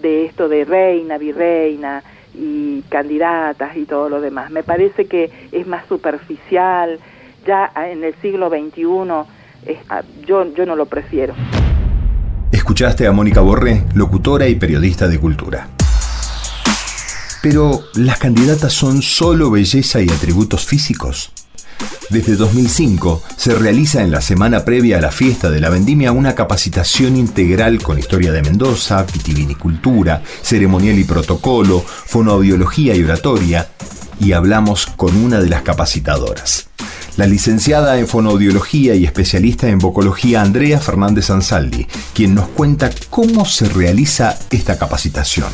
de 0.00 0.24
esto 0.24 0.48
de 0.48 0.64
reina, 0.64 1.18
virreina 1.18 2.02
y 2.34 2.80
candidatas 2.88 3.76
y 3.76 3.84
todo 3.84 4.08
lo 4.08 4.22
demás. 4.22 4.50
Me 4.50 4.62
parece 4.62 5.06
que 5.06 5.30
es 5.52 5.66
más 5.66 5.84
superficial, 5.86 6.98
ya 7.44 7.70
en 7.90 8.04
el 8.04 8.14
siglo 8.16 8.48
XXI, 8.48 8.84
ah, 9.90 10.02
yo, 10.24 10.46
yo 10.54 10.64
no 10.64 10.76
lo 10.76 10.86
prefiero. 10.86 11.34
Escuchaste 12.52 13.06
a 13.06 13.12
Mónica 13.12 13.40
Borré, 13.40 13.86
locutora 13.94 14.46
y 14.46 14.56
periodista 14.56 15.08
de 15.08 15.18
cultura. 15.18 15.68
Pero, 17.40 17.82
¿las 17.94 18.18
candidatas 18.18 18.74
son 18.74 19.00
solo 19.00 19.50
belleza 19.50 20.02
y 20.02 20.08
atributos 20.10 20.66
físicos? 20.66 21.32
Desde 22.10 22.36
2005 22.36 23.22
se 23.36 23.54
realiza 23.54 24.02
en 24.02 24.10
la 24.10 24.20
semana 24.20 24.66
previa 24.66 24.98
a 24.98 25.00
la 25.00 25.10
fiesta 25.10 25.50
de 25.50 25.60
la 25.60 25.70
vendimia 25.70 26.12
una 26.12 26.34
capacitación 26.34 27.16
integral 27.16 27.82
con 27.82 27.98
historia 27.98 28.32
de 28.32 28.42
Mendoza, 28.42 29.02
vitivinicultura, 29.04 30.22
ceremonial 30.42 30.98
y 30.98 31.04
protocolo, 31.04 31.80
fonoaudiología 31.80 32.94
y 32.94 33.02
oratoria, 33.02 33.70
y 34.20 34.32
hablamos 34.32 34.86
con 34.86 35.16
una 35.16 35.40
de 35.40 35.48
las 35.48 35.62
capacitadoras. 35.62 36.68
La 37.16 37.26
licenciada 37.26 37.98
en 37.98 38.06
fonoaudiología 38.06 38.94
y 38.94 39.04
especialista 39.04 39.68
en 39.68 39.78
vocología 39.78 40.40
Andrea 40.40 40.78
Fernández 40.78 41.30
Ansaldi, 41.30 41.86
quien 42.14 42.34
nos 42.34 42.48
cuenta 42.48 42.90
cómo 43.10 43.44
se 43.44 43.68
realiza 43.68 44.38
esta 44.50 44.78
capacitación 44.78 45.52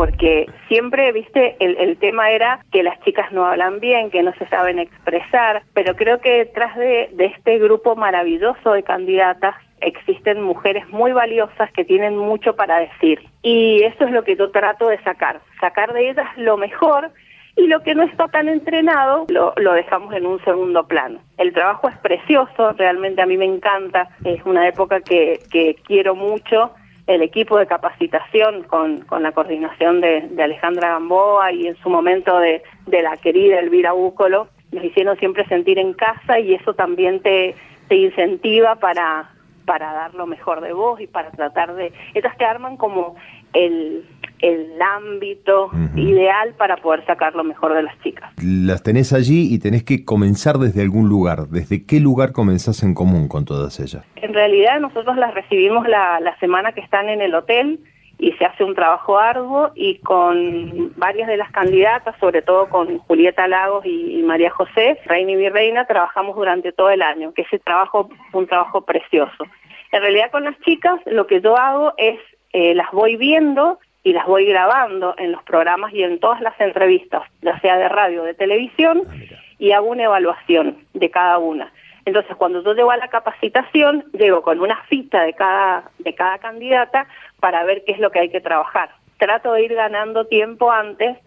porque 0.00 0.46
siempre, 0.68 1.12
viste, 1.12 1.56
el, 1.60 1.98
tema 1.98 2.30
era 2.30 2.64
que 2.72 2.82
las 2.82 2.98
chicas 3.02 3.32
no 3.32 3.44
hablan 3.44 3.80
bien, 3.80 4.10
que 4.10 4.22
no 4.22 4.32
se 4.38 4.46
saben 4.46 4.78
expresar, 4.78 5.62
pero 5.74 5.94
creo 5.94 6.22
que 6.22 6.38
detrás 6.38 6.74
de, 6.76 7.10
este 7.18 7.58
grupo 7.58 7.96
maravilloso 7.96 8.72
de 8.72 8.82
candidatas 8.82 9.56
existen 9.82 10.40
mujeres 10.40 10.88
muy 10.88 11.12
valiosas 11.12 11.70
que 11.72 11.84
tienen 11.84 12.16
mucho 12.16 12.56
para 12.56 12.78
decir. 12.78 13.20
Y 13.42 13.82
eso 13.82 14.04
es 14.04 14.12
lo 14.12 14.24
que 14.24 14.36
yo 14.36 14.50
trato 14.50 14.88
de 14.88 15.02
sacar, 15.02 15.42
sacar 15.60 15.92
de 15.92 16.08
ellas 16.08 16.28
lo 16.38 16.56
mejor 16.56 17.10
y 17.56 17.66
lo 17.66 17.82
que 17.82 17.94
no 17.94 18.02
está 18.02 18.28
tan 18.28 18.48
entrenado 18.48 19.26
lo, 19.28 19.52
lo, 19.56 19.72
dejamos 19.72 20.14
en 20.14 20.26
un 20.26 20.42
segundo 20.44 20.86
plano. 20.86 21.20
El 21.38 21.52
trabajo 21.52 21.88
es 21.88 21.96
precioso, 21.98 22.72
realmente 22.72 23.22
a 23.22 23.26
mí 23.26 23.36
me 23.36 23.44
encanta, 23.44 24.08
es 24.24 24.40
una 24.44 24.66
época 24.68 25.00
que, 25.00 25.40
que 25.50 25.76
quiero 25.84 26.14
mucho 26.14 26.72
el 27.06 27.22
equipo 27.22 27.58
de 27.58 27.66
capacitación 27.66 28.62
con, 28.64 29.00
con 29.00 29.22
la 29.22 29.32
coordinación 29.32 30.00
de, 30.00 30.28
Alejandra 30.38 30.90
Gamboa 30.90 31.52
y 31.52 31.66
en 31.66 31.76
su 31.78 31.90
momento 31.90 32.38
de, 32.38 32.62
de 32.86 33.02
la 33.02 33.16
querida 33.16 33.58
Elvira 33.58 33.92
Búcolo, 33.92 34.48
nos 34.70 34.84
hicieron 34.84 35.16
siempre 35.18 35.44
sentir 35.46 35.78
en 35.78 35.92
casa 35.94 36.38
y 36.38 36.54
eso 36.54 36.74
también 36.74 37.20
te, 37.20 37.56
te 37.88 37.96
incentiva 37.96 38.76
para, 38.76 39.30
para 39.64 39.92
dar 39.92 40.14
lo 40.14 40.26
mejor 40.26 40.60
de 40.60 40.72
vos 40.72 41.00
y 41.00 41.08
para 41.08 41.32
tratar 41.32 41.74
de... 41.74 41.92
Ellas 42.14 42.36
te 42.38 42.44
arman 42.44 42.76
como 42.76 43.16
el, 43.52 44.04
el 44.42 44.80
ámbito 44.80 45.70
ideal 45.96 46.54
para 46.56 46.76
poder 46.76 47.04
sacar 47.06 47.34
lo 47.34 47.44
mejor 47.44 47.74
de 47.74 47.82
las 47.82 47.98
chicas. 48.02 48.32
Las 48.42 48.82
tenés 48.82 49.12
allí 49.12 49.52
y 49.52 49.58
tenés 49.58 49.84
que 49.84 50.04
comenzar 50.04 50.58
desde 50.58 50.82
algún 50.82 51.08
lugar. 51.08 51.48
¿Desde 51.48 51.84
qué 51.84 52.00
lugar 52.00 52.32
comenzás 52.32 52.82
en 52.82 52.94
común 52.94 53.28
con 53.28 53.44
todas 53.44 53.80
ellas? 53.80 54.04
En 54.16 54.34
realidad 54.34 54.80
nosotros 54.80 55.16
las 55.16 55.34
recibimos 55.34 55.86
la, 55.88 56.20
la 56.20 56.38
semana 56.38 56.72
que 56.72 56.80
están 56.80 57.08
en 57.08 57.20
el 57.20 57.34
hotel 57.34 57.80
y 58.20 58.32
se 58.32 58.44
hace 58.44 58.64
un 58.64 58.74
trabajo 58.74 59.18
arduo 59.18 59.70
y 59.74 59.98
con 60.00 60.92
varias 60.96 61.26
de 61.26 61.38
las 61.38 61.50
candidatas, 61.52 62.14
sobre 62.20 62.42
todo 62.42 62.68
con 62.68 62.98
Julieta 62.98 63.48
Lagos 63.48 63.84
y, 63.86 64.22
María 64.22 64.50
José, 64.50 64.98
Reina 65.06 65.32
y 65.32 65.36
Virreina, 65.36 65.86
trabajamos 65.86 66.36
durante 66.36 66.70
todo 66.70 66.90
el 66.90 67.00
año, 67.00 67.32
que 67.32 67.42
ese 67.42 67.58
trabajo 67.58 68.10
fue 68.30 68.42
un 68.42 68.46
trabajo 68.46 68.82
precioso. 68.82 69.44
En 69.90 70.02
realidad 70.02 70.30
con 70.30 70.44
las 70.44 70.58
chicas 70.60 71.00
lo 71.06 71.26
que 71.26 71.40
yo 71.40 71.56
hago 71.56 71.94
es 71.96 72.20
eh, 72.52 72.74
las 72.74 72.90
voy 72.92 73.16
viendo 73.16 73.78
y 74.02 74.12
las 74.12 74.26
voy 74.26 74.46
grabando 74.46 75.14
en 75.18 75.32
los 75.32 75.42
programas 75.42 75.92
y 75.92 76.02
en 76.02 76.18
todas 76.18 76.40
las 76.40 76.58
entrevistas, 76.60 77.22
ya 77.42 77.58
sea 77.60 77.76
de 77.76 77.88
radio 77.88 78.22
o 78.22 78.24
de 78.24 78.34
televisión, 78.34 79.02
ah, 79.06 79.14
y 79.58 79.72
hago 79.72 79.88
una 79.88 80.04
evaluación 80.04 80.78
de 80.94 81.10
cada 81.10 81.38
una. 81.38 81.72
Entonces, 82.06 82.34
cuando 82.36 82.62
yo 82.64 82.74
llego 82.74 82.90
a 82.90 82.96
la 82.96 83.08
capacitación, 83.08 84.04
llego 84.12 84.42
con 84.42 84.60
una 84.60 84.82
fita 84.84 85.22
de 85.22 85.34
cada, 85.34 85.84
de 85.98 86.14
cada 86.14 86.38
candidata 86.38 87.06
para 87.40 87.62
ver 87.64 87.84
qué 87.84 87.92
es 87.92 87.98
lo 87.98 88.10
que 88.10 88.20
hay 88.20 88.30
que 88.30 88.40
trabajar. 88.40 88.90
Trato 89.18 89.52
de 89.52 89.64
ir 89.64 89.74
ganando 89.74 90.26
tiempo 90.26 90.72
antes 90.72 91.18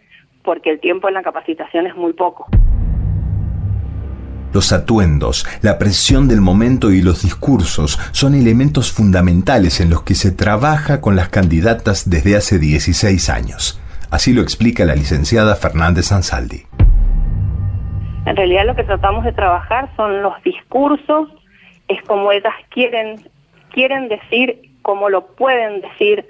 porque 0.43 0.71
el 0.71 0.79
tiempo 0.79 1.07
en 1.07 1.13
la 1.13 1.21
capacitación 1.21 1.85
es 1.85 1.95
muy 1.95 2.13
poco. 2.13 2.47
Los 4.53 4.71
atuendos, 4.71 5.47
la 5.63 5.79
presión 5.79 6.27
del 6.27 6.39
momento 6.39 6.91
y 6.91 7.01
los 7.01 7.23
discursos 7.23 7.99
son 8.11 8.35
elementos 8.35 8.91
fundamentales 8.91 9.81
en 9.81 9.89
los 9.89 10.03
que 10.03 10.13
se 10.13 10.31
trabaja 10.31 11.01
con 11.01 11.15
las 11.15 11.29
candidatas 11.29 12.07
desde 12.07 12.35
hace 12.35 12.59
16 12.59 13.29
años. 13.29 13.81
Así 14.11 14.31
lo 14.31 14.43
explica 14.43 14.85
la 14.85 14.93
licenciada 14.93 15.55
Fernández 15.55 16.11
Ansaldi. 16.11 16.67
En 18.27 18.35
realidad 18.35 18.67
lo 18.67 18.75
que 18.75 18.83
tratamos 18.83 19.25
de 19.25 19.31
trabajar 19.31 19.89
son 19.95 20.21
los 20.21 20.33
discursos, 20.43 21.29
es 21.87 21.99
como 22.03 22.31
ellas 22.31 22.53
quieren, 22.69 23.27
quieren 23.71 24.07
decir, 24.07 24.61
cómo 24.83 25.09
lo 25.09 25.25
pueden 25.35 25.81
decir, 25.81 26.25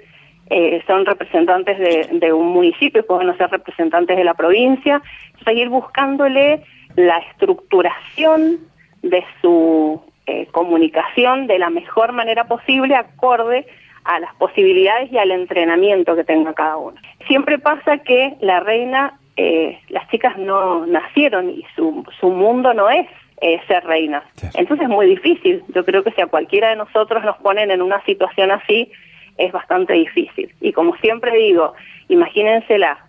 eh, 0.48 0.82
son 0.86 1.04
representantes 1.04 1.78
de, 2.20 2.32
un 2.32 2.52
municipio, 2.54 3.04
pueden 3.04 3.36
ser 3.36 3.50
representantes 3.50 4.16
de 4.16 4.24
la 4.24 4.32
provincia, 4.32 5.02
seguir 5.44 5.68
buscándole 5.68 6.64
la 6.96 7.18
estructuración 7.18 8.58
de 9.02 9.24
su 9.40 10.00
eh, 10.26 10.46
comunicación 10.52 11.46
de 11.46 11.58
la 11.58 11.70
mejor 11.70 12.12
manera 12.12 12.44
posible 12.44 12.96
acorde 12.96 13.66
a 14.04 14.20
las 14.20 14.34
posibilidades 14.36 15.10
y 15.12 15.18
al 15.18 15.30
entrenamiento 15.30 16.14
que 16.14 16.24
tenga 16.24 16.54
cada 16.54 16.76
uno. 16.76 17.00
Siempre 17.26 17.58
pasa 17.58 17.98
que 17.98 18.36
la 18.40 18.60
reina, 18.60 19.18
eh, 19.36 19.78
las 19.88 20.08
chicas 20.10 20.36
no 20.38 20.86
nacieron 20.86 21.50
y 21.50 21.64
su, 21.74 22.04
su 22.20 22.30
mundo 22.30 22.74
no 22.74 22.88
es 22.90 23.06
eh, 23.40 23.60
ser 23.66 23.84
reina. 23.84 24.22
Entonces 24.54 24.84
es 24.84 24.88
muy 24.88 25.06
difícil. 25.06 25.62
Yo 25.74 25.84
creo 25.84 26.02
que 26.02 26.12
si 26.12 26.20
a 26.20 26.26
cualquiera 26.26 26.70
de 26.70 26.76
nosotros 26.76 27.24
nos 27.24 27.36
ponen 27.38 27.70
en 27.70 27.82
una 27.82 28.02
situación 28.04 28.50
así, 28.50 28.90
es 29.36 29.52
bastante 29.52 29.94
difícil. 29.94 30.54
Y 30.60 30.72
como 30.72 30.96
siempre 30.96 31.36
digo, 31.36 31.74
imagínensela, 32.08 33.04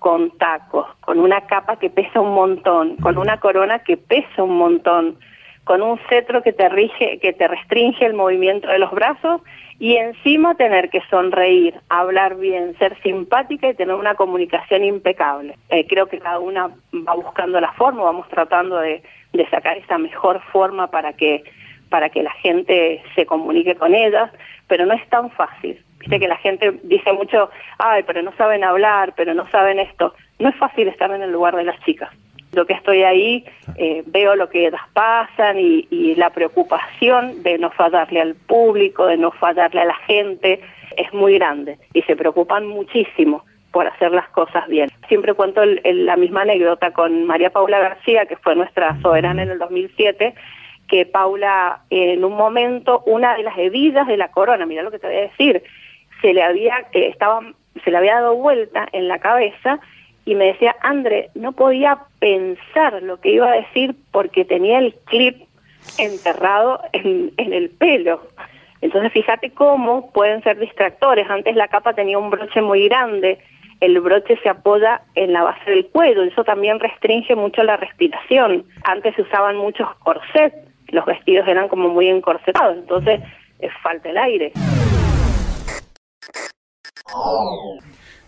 con 0.00 0.30
tacos, 0.38 0.86
con 1.02 1.20
una 1.20 1.42
capa 1.42 1.76
que 1.76 1.90
pesa 1.90 2.20
un 2.20 2.34
montón, 2.34 2.96
con 2.96 3.18
una 3.18 3.38
corona 3.38 3.80
que 3.80 3.96
pesa 3.96 4.42
un 4.42 4.56
montón, 4.56 5.18
con 5.64 5.82
un 5.82 6.00
cetro 6.08 6.42
que 6.42 6.52
te 6.52 6.68
rige, 6.68 7.18
que 7.20 7.32
te 7.34 7.46
restringe 7.46 8.04
el 8.06 8.14
movimiento 8.14 8.66
de 8.66 8.78
los 8.78 8.90
brazos 8.90 9.42
y 9.78 9.96
encima 9.96 10.54
tener 10.54 10.88
que 10.88 11.02
sonreír, 11.10 11.74
hablar 11.90 12.36
bien, 12.36 12.76
ser 12.78 13.00
simpática 13.02 13.68
y 13.68 13.74
tener 13.74 13.94
una 13.94 14.14
comunicación 14.14 14.84
impecable. 14.84 15.56
Eh, 15.68 15.86
creo 15.86 16.06
que 16.06 16.18
cada 16.18 16.38
una 16.38 16.68
va 16.68 17.14
buscando 17.14 17.60
la 17.60 17.72
forma, 17.72 18.02
vamos 18.02 18.26
tratando 18.28 18.78
de, 18.78 19.02
de 19.34 19.48
sacar 19.50 19.76
esa 19.76 19.98
mejor 19.98 20.40
forma 20.50 20.88
para 20.90 21.12
que 21.12 21.44
para 21.90 22.08
que 22.08 22.22
la 22.22 22.30
gente 22.30 23.02
se 23.16 23.26
comunique 23.26 23.74
con 23.74 23.94
ellas, 23.94 24.30
pero 24.68 24.86
no 24.86 24.94
es 24.94 25.06
tan 25.08 25.28
fácil. 25.32 25.82
Viste 26.00 26.18
que 26.18 26.28
la 26.28 26.36
gente 26.36 26.80
dice 26.82 27.12
mucho, 27.12 27.50
ay, 27.78 28.02
pero 28.06 28.22
no 28.22 28.32
saben 28.32 28.64
hablar, 28.64 29.14
pero 29.16 29.34
no 29.34 29.48
saben 29.50 29.78
esto. 29.78 30.14
No 30.38 30.48
es 30.48 30.56
fácil 30.56 30.88
estar 30.88 31.10
en 31.10 31.22
el 31.22 31.30
lugar 31.30 31.54
de 31.54 31.64
las 31.64 31.78
chicas. 31.84 32.10
Yo 32.52 32.66
que 32.66 32.72
estoy 32.72 33.04
ahí 33.04 33.44
eh, 33.76 34.02
veo 34.06 34.34
lo 34.34 34.48
que 34.48 34.66
ellas 34.66 34.80
pasan 34.92 35.58
y, 35.58 35.86
y 35.90 36.16
la 36.16 36.30
preocupación 36.30 37.42
de 37.44 37.58
no 37.58 37.70
fallarle 37.70 38.20
al 38.20 38.34
público, 38.34 39.06
de 39.06 39.18
no 39.18 39.30
fallarle 39.30 39.82
a 39.82 39.84
la 39.84 39.94
gente, 40.06 40.60
es 40.96 41.12
muy 41.12 41.34
grande 41.34 41.78
y 41.94 42.02
se 42.02 42.16
preocupan 42.16 42.66
muchísimo 42.66 43.44
por 43.72 43.86
hacer 43.86 44.10
las 44.10 44.28
cosas 44.30 44.66
bien. 44.68 44.90
Siempre 45.08 45.34
cuento 45.34 45.62
la 45.64 46.16
misma 46.16 46.42
anécdota 46.42 46.92
con 46.92 47.24
María 47.24 47.50
Paula 47.50 47.78
García, 47.78 48.26
que 48.26 48.36
fue 48.36 48.56
nuestra 48.56 49.00
soberana 49.00 49.42
en 49.42 49.50
el 49.50 49.58
2007, 49.58 50.34
que 50.88 51.06
Paula 51.06 51.82
en 51.90 52.24
un 52.24 52.34
momento, 52.34 53.02
una 53.06 53.36
de 53.36 53.44
las 53.44 53.56
heridas 53.56 54.08
de 54.08 54.16
la 54.16 54.32
corona, 54.32 54.66
mira 54.66 54.82
lo 54.82 54.90
que 54.90 54.98
te 54.98 55.06
voy 55.06 55.16
a 55.16 55.20
decir, 55.20 55.62
se 56.20 56.32
le 56.34 56.42
había, 56.42 56.86
eh, 56.92 57.08
estaba, 57.08 57.40
se 57.84 57.90
le 57.90 57.96
había 57.96 58.16
dado 58.16 58.36
vuelta 58.36 58.88
en 58.92 59.08
la 59.08 59.18
cabeza 59.18 59.80
y 60.24 60.34
me 60.34 60.46
decía, 60.46 60.76
André, 60.82 61.30
no 61.34 61.52
podía 61.52 61.98
pensar 62.18 63.02
lo 63.02 63.20
que 63.20 63.30
iba 63.30 63.50
a 63.50 63.56
decir 63.56 63.94
porque 64.12 64.44
tenía 64.44 64.78
el 64.78 64.94
clip 65.04 65.42
enterrado 65.98 66.80
en, 66.92 67.32
en 67.36 67.52
el 67.52 67.70
pelo. 67.70 68.22
Entonces 68.80 69.12
fíjate 69.12 69.50
cómo 69.50 70.10
pueden 70.12 70.42
ser 70.42 70.58
distractores. 70.58 71.28
Antes 71.28 71.56
la 71.56 71.68
capa 71.68 71.94
tenía 71.94 72.18
un 72.18 72.30
broche 72.30 72.62
muy 72.62 72.88
grande, 72.88 73.38
el 73.80 73.98
broche 74.00 74.38
se 74.42 74.48
apoya 74.48 75.02
en 75.14 75.32
la 75.32 75.42
base 75.42 75.70
del 75.70 75.86
cuello, 75.86 76.22
eso 76.22 76.44
también 76.44 76.80
restringe 76.80 77.34
mucho 77.34 77.62
la 77.62 77.76
respiración. 77.76 78.64
Antes 78.84 79.14
se 79.16 79.22
usaban 79.22 79.56
muchos 79.56 79.88
corsets, 79.96 80.56
los 80.88 81.04
vestidos 81.06 81.48
eran 81.48 81.68
como 81.68 81.88
muy 81.88 82.08
encorsetados, 82.08 82.76
entonces 82.76 83.20
es 83.58 83.72
falta 83.82 84.10
el 84.10 84.18
aire. 84.18 84.52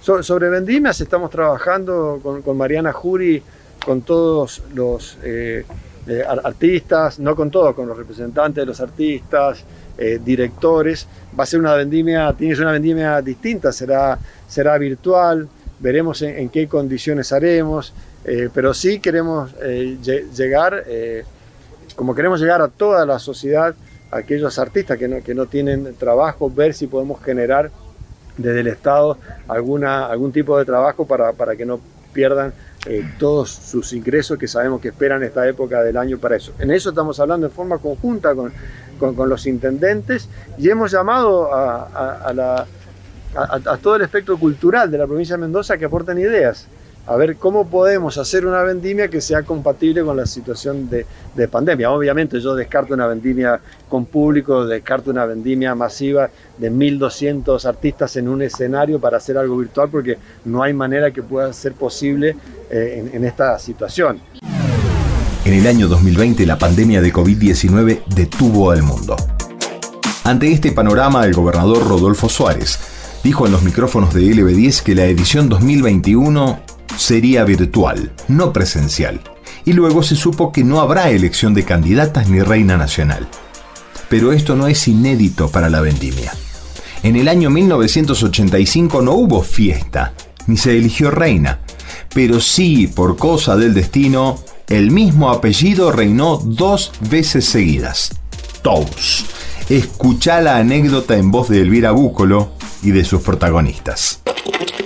Sobre 0.00 0.48
vendimias 0.48 1.00
estamos 1.00 1.30
trabajando 1.30 2.20
con, 2.44 2.56
Mariana 2.56 2.92
Jury, 2.92 3.42
con 3.84 4.02
todos 4.02 4.62
los 4.74 5.16
eh, 5.22 5.64
eh, 6.06 6.24
artistas, 6.26 7.18
no 7.20 7.36
con 7.36 7.50
todos, 7.50 7.74
con 7.74 7.86
los 7.86 7.96
representantes 7.96 8.62
de 8.62 8.66
los 8.66 8.80
artistas, 8.80 9.64
eh, 9.96 10.20
directores. 10.22 11.06
Va 11.38 11.44
a 11.44 11.46
ser 11.46 11.60
una 11.60 11.74
vendimia, 11.74 12.32
tienes 12.32 12.58
una 12.58 12.72
vendimia 12.72 13.20
distinta, 13.22 13.72
será, 13.72 14.18
será 14.48 14.76
virtual, 14.78 15.48
veremos 15.78 16.22
en, 16.22 16.48
qué 16.48 16.66
condiciones 16.66 17.32
haremos, 17.32 17.92
pero 18.54 18.72
sí 18.72 19.00
queremos 19.00 19.52
llegar, 20.36 20.84
como 21.96 22.14
queremos 22.14 22.40
llegar 22.40 22.62
a 22.62 22.68
toda 22.68 23.04
la 23.04 23.18
sociedad, 23.18 23.74
a 24.12 24.18
aquellos 24.18 24.60
artistas 24.60 24.96
que 24.96 25.08
no, 25.08 25.22
que 25.24 25.34
no 25.34 25.46
tienen 25.46 25.96
trabajo, 25.96 26.48
ver 26.48 26.72
si 26.72 26.86
podemos 26.86 27.20
generar 27.20 27.70
desde 28.36 28.60
el 28.60 28.66
Estado 28.68 29.18
alguna, 29.48 30.06
algún 30.06 30.32
tipo 30.32 30.58
de 30.58 30.64
trabajo 30.64 31.06
para, 31.06 31.32
para 31.32 31.56
que 31.56 31.66
no 31.66 31.80
pierdan 32.12 32.52
todos 33.18 33.50
sus 33.50 33.92
ingresos 33.92 34.38
que 34.38 34.48
sabemos 34.48 34.80
que 34.80 34.88
esperan 34.88 35.22
esta 35.22 35.46
época 35.46 35.82
del 35.82 35.96
año 35.96 36.18
para 36.18 36.36
eso. 36.36 36.52
En 36.58 36.70
eso 36.70 36.90
estamos 36.90 37.20
hablando 37.20 37.46
en 37.46 37.52
forma 37.52 37.78
conjunta 37.78 38.34
con, 38.34 38.52
con, 38.98 39.28
los 39.28 39.46
intendentes 39.46 40.28
y 40.58 40.68
hemos 40.68 40.90
llamado 40.90 41.54
a, 41.54 42.66
todo 43.80 43.96
el 43.96 44.02
espectro 44.02 44.36
cultural 44.36 44.90
de 44.90 44.98
la 44.98 45.06
provincia 45.06 45.36
de 45.36 45.42
Mendoza 45.42 45.78
que 45.78 45.84
aporten 45.84 46.18
ideas 46.18 46.66
a 47.06 47.16
ver 47.16 47.36
cómo 47.36 47.66
podemos 47.66 48.16
hacer 48.18 48.46
una 48.46 48.62
vendimia 48.62 49.08
que 49.08 49.20
sea 49.20 49.42
compatible 49.42 50.02
con 50.02 50.16
la 50.16 50.26
situación 50.26 50.88
de, 50.88 51.06
pandemia. 51.48 51.90
Obviamente 51.90 52.40
yo 52.40 52.54
descarto 52.54 52.94
una 52.94 53.06
vendimia 53.06 53.60
con 53.88 54.04
público, 54.06 54.64
descarto 54.64 55.10
una 55.10 55.26
vendimia 55.26 55.74
masiva 55.74 56.30
de 56.58 56.70
1.200 56.70 57.64
artistas 57.64 58.16
en 58.16 58.28
un 58.28 58.42
escenario 58.42 59.00
para 59.00 59.16
hacer 59.16 59.36
algo 59.36 59.56
virtual 59.56 59.88
porque 59.90 60.18
no 60.44 60.62
hay 60.62 60.72
manera 60.72 61.10
que 61.10 61.22
pueda 61.22 61.52
ser 61.52 61.72
posible 61.72 62.36
eh, 62.70 63.10
en 63.12 63.24
esta 63.24 63.58
situación. 63.58 64.20
En 65.44 65.54
el 65.54 65.66
año 65.66 65.88
2020 65.88 66.46
la 66.46 66.56
pandemia 66.56 67.00
de 67.00 67.12
COVID-19 67.12 68.04
detuvo 68.14 68.70
al 68.70 68.82
mundo. 68.82 69.16
Ante 70.24 70.52
este 70.52 70.70
panorama, 70.70 71.26
el 71.26 71.34
gobernador 71.34 71.84
Rodolfo 71.88 72.28
Suárez 72.28 72.78
dijo 73.24 73.44
en 73.46 73.52
los 73.52 73.62
micrófonos 73.62 74.14
de 74.14 74.22
LB10 74.22 74.82
que 74.84 74.94
la 74.94 75.06
edición 75.06 75.48
2021 75.48 76.60
sería 76.96 77.44
virtual, 77.44 78.12
no 78.28 78.52
presencial, 78.52 79.20
y 79.64 79.72
luego 79.72 80.02
se 80.02 80.16
supo 80.16 80.52
que 80.52 80.64
no 80.64 80.80
habrá 80.80 81.10
elección 81.10 81.54
de 81.54 81.64
candidatas 81.64 82.28
ni 82.28 82.40
reina 82.40 82.76
nacional. 82.76 83.28
Pero 84.08 84.32
esto 84.32 84.56
no 84.56 84.66
es 84.66 84.88
inédito 84.88 85.48
para 85.48 85.70
la 85.70 85.80
vendimia. 85.80 86.32
En 87.02 87.16
el 87.16 87.28
año 87.28 87.50
1985 87.50 89.02
no 89.02 89.12
hubo 89.12 89.42
fiesta, 89.42 90.14
ni 90.46 90.56
se 90.56 90.76
eligió 90.76 91.10
reina, 91.10 91.60
pero 92.14 92.40
sí, 92.40 92.86
por 92.86 93.16
cosa 93.16 93.56
del 93.56 93.74
destino, 93.74 94.38
el 94.68 94.90
mismo 94.90 95.30
apellido 95.30 95.92
reinó 95.92 96.36
dos 96.36 96.92
veces 97.10 97.44
seguidas. 97.46 98.10
Tous. 98.62 99.24
Escucha 99.68 100.40
la 100.40 100.58
anécdota 100.58 101.16
en 101.16 101.30
voz 101.30 101.48
de 101.48 101.60
Elvira 101.60 101.92
Búcolo 101.92 102.52
y 102.82 102.90
de 102.90 103.04
sus 103.04 103.22
protagonistas. 103.22 104.22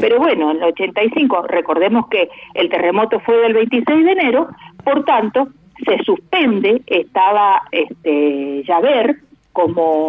Pero 0.01 0.19
bueno, 0.19 0.51
en 0.51 0.59
el 0.59 0.65
85, 0.65 1.43
recordemos 1.49 2.09
que 2.09 2.29
el 2.55 2.69
terremoto 2.69 3.21
fue 3.21 3.37
del 3.39 3.55
26 3.55 4.05
de 4.05 4.13
enero, 4.13 4.49
por 4.85 5.05
tanto, 5.05 5.49
se 5.85 5.99
suspende, 6.05 6.83
estaba 6.87 7.63
este 7.71 8.63
Javer 8.67 9.17
como 9.53 10.07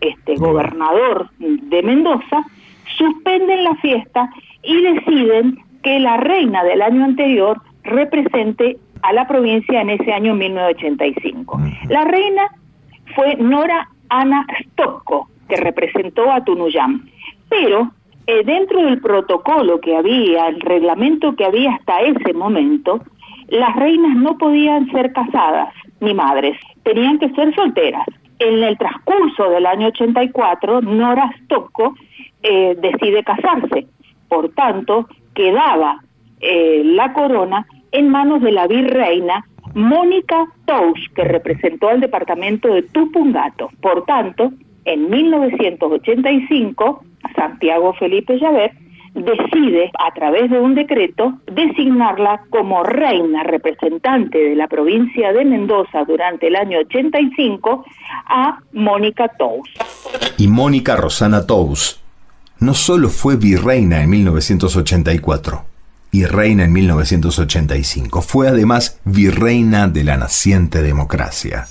este 0.00 0.36
gobernador 0.36 1.30
de 1.38 1.82
Mendoza, 1.82 2.44
suspenden 2.96 3.64
la 3.64 3.74
fiesta 3.76 4.30
y 4.62 4.80
deciden 4.82 5.58
que 5.82 5.98
la 6.00 6.16
reina 6.16 6.64
del 6.64 6.82
año 6.82 7.04
anterior 7.04 7.60
represente 7.82 8.76
a 9.02 9.12
la 9.12 9.26
provincia 9.26 9.80
en 9.80 9.90
ese 9.90 10.12
año 10.12 10.34
1985. 10.34 11.60
La 11.88 12.04
reina 12.04 12.42
fue 13.14 13.36
Nora 13.36 13.88
Ana 14.08 14.46
Stocco, 14.64 15.28
que 15.48 15.56
representó 15.56 16.30
a 16.32 16.44
Tunuyán. 16.44 17.08
Pero 17.48 17.92
eh, 18.26 18.42
dentro 18.44 18.82
del 18.82 19.00
protocolo 19.00 19.80
que 19.80 19.96
había, 19.96 20.48
el 20.48 20.60
reglamento 20.60 21.36
que 21.36 21.44
había 21.44 21.74
hasta 21.74 22.00
ese 22.00 22.32
momento, 22.32 23.00
las 23.48 23.76
reinas 23.76 24.16
no 24.16 24.36
podían 24.36 24.90
ser 24.90 25.12
casadas 25.12 25.72
ni 26.00 26.12
madres, 26.12 26.58
tenían 26.82 27.18
que 27.18 27.30
ser 27.30 27.54
solteras. 27.54 28.06
En 28.38 28.62
el 28.62 28.76
transcurso 28.76 29.48
del 29.50 29.64
año 29.64 29.88
84, 29.88 30.82
Nora 30.82 31.30
Stocco 31.44 31.94
eh, 32.42 32.76
decide 32.80 33.24
casarse, 33.24 33.86
por 34.28 34.50
tanto, 34.50 35.08
quedaba 35.34 36.02
eh, 36.40 36.82
la 36.84 37.12
corona 37.12 37.66
en 37.92 38.08
manos 38.10 38.42
de 38.42 38.52
la 38.52 38.66
virreina 38.66 39.46
Mónica 39.74 40.46
Tous, 40.64 40.98
que 41.14 41.24
representó 41.24 41.88
al 41.88 42.00
departamento 42.00 42.68
de 42.68 42.82
Tupungato. 42.82 43.70
Por 43.80 44.04
tanto, 44.04 44.52
en 44.84 45.10
1985, 45.10 47.04
Santiago 47.36 47.92
Felipe 47.94 48.38
Llaver 48.38 48.72
decide, 49.14 49.90
a 49.98 50.12
través 50.12 50.50
de 50.50 50.60
un 50.60 50.74
decreto, 50.74 51.38
designarla 51.50 52.42
como 52.50 52.82
reina 52.82 53.42
representante 53.44 54.38
de 54.38 54.56
la 54.56 54.68
provincia 54.68 55.32
de 55.32 55.44
Mendoza 55.44 56.04
durante 56.04 56.48
el 56.48 56.56
año 56.56 56.78
85 56.80 57.84
a 58.26 58.58
Mónica 58.72 59.30
Tous. 59.38 59.68
Y 60.36 60.48
Mónica 60.48 60.96
Rosana 60.96 61.46
Tous 61.46 62.02
no 62.58 62.74
solo 62.74 63.08
fue 63.08 63.36
virreina 63.36 64.02
en 64.02 64.10
1984, 64.10 65.64
y 66.10 66.24
reina 66.24 66.64
en 66.64 66.72
1985. 66.72 68.22
Fue 68.22 68.48
además 68.48 69.00
virreina 69.04 69.88
de 69.88 70.04
la 70.04 70.16
naciente 70.16 70.82
democracia. 70.82 71.66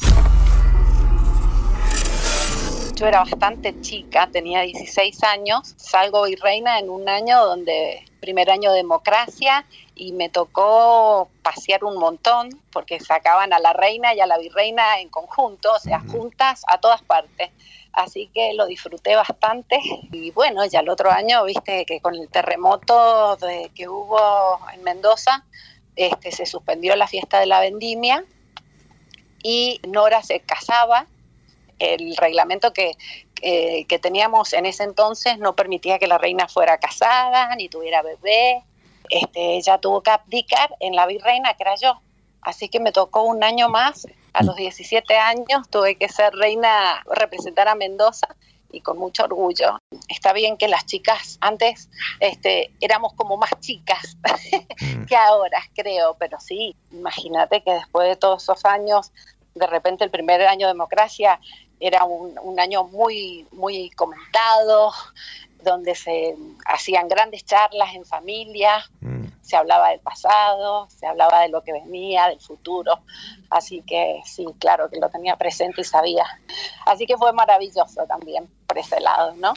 Yo 2.95 3.07
era 3.07 3.19
bastante 3.19 3.79
chica, 3.81 4.29
tenía 4.31 4.61
16 4.61 5.23
años, 5.23 5.73
salgo 5.77 6.23
virreina 6.23 6.79
en 6.79 6.89
un 6.89 7.09
año 7.09 7.43
donde, 7.45 8.05
primer 8.21 8.49
año 8.49 8.71
de 8.71 8.77
democracia, 8.77 9.65
y 9.95 10.13
me 10.13 10.29
tocó 10.29 11.29
pasear 11.41 11.83
un 11.83 11.97
montón 11.97 12.49
porque 12.71 12.99
sacaban 12.99 13.51
a 13.51 13.59
la 13.59 13.73
reina 13.73 14.13
y 14.13 14.21
a 14.21 14.25
la 14.25 14.37
virreina 14.37 14.99
en 14.99 15.09
conjunto, 15.09 15.71
o 15.73 15.79
sea, 15.79 15.99
juntas 15.99 16.63
a 16.67 16.79
todas 16.79 17.01
partes 17.01 17.51
así 17.95 18.29
que 18.33 18.53
lo 18.53 18.65
disfruté 18.67 19.15
bastante. 19.15 19.79
Y 20.11 20.31
bueno, 20.31 20.65
ya 20.65 20.81
el 20.81 20.89
otro 20.89 21.11
año, 21.11 21.43
viste 21.45 21.85
que 21.85 21.99
con 22.01 22.15
el 22.15 22.29
terremoto 22.29 23.37
que 23.73 23.87
hubo 23.87 24.59
en 24.73 24.83
Mendoza, 24.83 25.43
este, 25.95 26.31
se 26.31 26.45
suspendió 26.45 26.95
la 26.95 27.07
fiesta 27.07 27.39
de 27.39 27.45
la 27.45 27.61
vendimia 27.61 28.23
y 29.41 29.79
Nora 29.87 30.21
se 30.23 30.41
casaba. 30.41 31.07
El 31.79 32.15
reglamento 32.15 32.73
que, 32.73 32.93
que 33.41 33.99
teníamos 33.99 34.53
en 34.53 34.65
ese 34.65 34.83
entonces 34.83 35.37
no 35.39 35.55
permitía 35.55 35.99
que 35.99 36.07
la 36.07 36.17
reina 36.17 36.47
fuera 36.47 36.77
casada 36.77 37.55
ni 37.55 37.69
tuviera 37.69 38.01
bebé. 38.01 38.63
Este, 39.09 39.57
ella 39.57 39.77
tuvo 39.77 40.01
que 40.01 40.11
abdicar 40.11 40.75
en 40.79 40.95
la 40.95 41.05
virreina, 41.05 41.53
que 41.53 41.63
era 41.63 41.75
yo. 41.75 41.99
Así 42.41 42.69
que 42.69 42.79
me 42.79 42.91
tocó 42.91 43.23
un 43.23 43.43
año 43.43 43.69
más 43.69 44.07
a 44.35 44.43
los 44.43 44.55
17 44.57 45.15
años 45.15 45.69
tuve 45.69 45.95
que 45.95 46.09
ser 46.09 46.33
reina, 46.33 47.01
representar 47.09 47.69
a 47.69 47.75
Mendoza 47.75 48.27
y 48.69 48.81
con 48.81 48.97
mucho 48.97 49.23
orgullo. 49.23 49.79
Está 50.09 50.33
bien 50.33 50.57
que 50.57 50.67
las 50.67 50.85
chicas 50.85 51.37
antes 51.39 51.89
este, 52.19 52.71
éramos 52.81 53.13
como 53.13 53.37
más 53.37 53.51
chicas 53.61 54.17
mm. 54.81 55.05
que 55.07 55.15
ahora, 55.15 55.61
creo, 55.73 56.17
pero 56.19 56.37
sí, 56.41 56.75
imagínate 56.91 57.61
que 57.61 57.71
después 57.71 58.09
de 58.09 58.17
todos 58.17 58.43
esos 58.43 58.65
años, 58.65 59.13
de 59.53 59.67
repente 59.67 60.03
el 60.03 60.11
primer 60.11 60.41
año 60.41 60.67
de 60.67 60.73
democracia 60.73 61.39
era 61.79 62.05
un, 62.05 62.37
un 62.41 62.59
año 62.59 62.85
muy, 62.85 63.47
muy 63.51 63.89
comentado, 63.91 64.91
donde 65.65 65.95
se 65.95 66.35
hacían 66.65 67.09
grandes 67.09 67.43
charlas 67.43 67.93
en 67.93 68.05
familia, 68.05 68.85
mm. 69.01 69.25
se 69.41 69.57
hablaba 69.57 69.89
del 69.89 69.99
pasado, 69.99 70.87
se 70.89 71.05
hablaba 71.05 71.41
de 71.41 71.49
lo 71.49 71.61
que 71.61 71.73
venía, 71.73 72.27
del 72.27 72.39
futuro, 72.39 72.99
así 73.49 73.81
que 73.85 74.21
sí, 74.23 74.45
claro 74.59 74.89
que 74.89 74.99
lo 74.99 75.09
tenía 75.09 75.35
presente 75.35 75.81
y 75.81 75.83
sabía. 75.83 76.25
Así 76.85 77.05
que 77.05 77.17
fue 77.17 77.33
maravilloso 77.33 78.05
también 78.07 78.47
por 78.67 78.77
ese 78.77 79.01
lado, 79.01 79.33
¿no? 79.35 79.53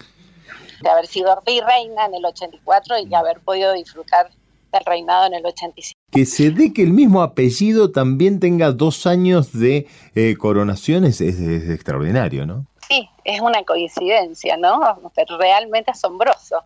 De 0.81 0.91
haber 0.91 1.07
sido 1.07 1.41
reina 1.45 2.07
en 2.07 2.15
el 2.15 2.25
84 2.25 2.99
y 3.01 3.15
haber 3.15 3.41
podido 3.41 3.73
disfrutar 3.75 4.31
del 4.73 4.85
reinado 4.85 5.27
en 5.27 5.35
el 5.35 5.47
85. 5.47 5.99
Que 6.11 6.25
se 6.25 6.51
dé 6.51 6.73
que 6.73 6.83
el 6.83 6.93
mismo 6.93 7.23
apellido 7.23 7.93
también 7.93 8.41
tenga 8.41 8.73
dos 8.73 9.07
años 9.07 9.53
de 9.53 9.87
eh, 10.19 10.37
coronaciones 10.37 11.21
es 11.21 11.39
extraordinario, 11.71 12.47
¿no? 12.47 12.67
sí, 12.89 13.09
es 13.25 13.41
una 13.41 13.63
coincidencia, 13.65 14.57
¿no? 14.57 14.81
Pero 15.15 15.39
realmente 15.39 15.91
asombroso. 15.91 16.65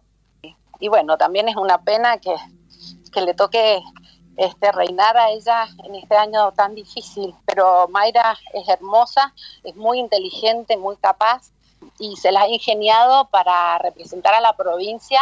Y 0.79 0.89
bueno, 0.89 1.17
también 1.19 1.49
es 1.49 1.57
una 1.57 1.83
pena 1.83 2.19
que, 2.19 2.35
le 3.21 3.35
toque 3.35 3.81
este, 4.37 4.73
reinar 4.73 5.17
a 5.17 5.31
ella 5.31 5.69
en 5.85 5.95
este 5.97 6.17
año 6.17 6.53
tan 6.53 6.75
difícil. 6.75 7.35
Pero 7.47 7.89
Mayra 7.89 8.39
es 8.55 8.69
hermosa, 8.69 9.35
es 9.65 9.77
muy 9.77 9.99
inteligente, 9.99 10.77
muy 10.77 10.97
capaz 10.97 11.53
y 11.99 12.17
se 12.17 12.33
la 12.33 12.43
ha 12.43 12.49
ingeniado 12.49 13.29
para 13.29 13.79
representar 13.79 14.35
a 14.35 14.41
la 14.41 14.57
provincia. 14.57 15.21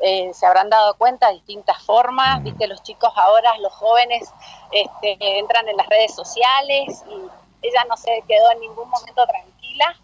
Eh, 0.00 0.32
se 0.32 0.46
habrán 0.46 0.70
dado 0.70 0.94
cuenta 0.94 1.28
de 1.28 1.34
distintas 1.34 1.82
formas, 1.82 2.42
viste, 2.44 2.68
los 2.68 2.82
chicos 2.84 3.10
ahora, 3.16 3.58
los 3.58 3.72
jóvenes, 3.72 4.32
este, 4.70 5.38
entran 5.38 5.68
en 5.68 5.76
las 5.76 5.88
redes 5.88 6.14
sociales 6.14 7.02
y 7.08 7.47
ella 7.62 7.84
no 7.88 7.96
se 7.96 8.10
quedó 8.28 8.52
en 8.52 8.60
ningún 8.60 8.88
momento 8.88 9.26
tranquila 9.26 9.96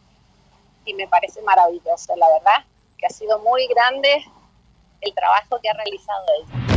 y 0.84 0.94
me 0.94 1.06
parece 1.08 1.40
maravilloso, 1.42 2.14
la 2.16 2.26
verdad, 2.28 2.66
que 2.98 3.06
ha 3.06 3.10
sido 3.10 3.38
muy 3.40 3.66
grande 3.68 4.24
el 5.00 5.14
trabajo 5.14 5.58
que 5.62 5.68
ha 5.68 5.74
realizado 5.74 6.24
ella. 6.40 6.74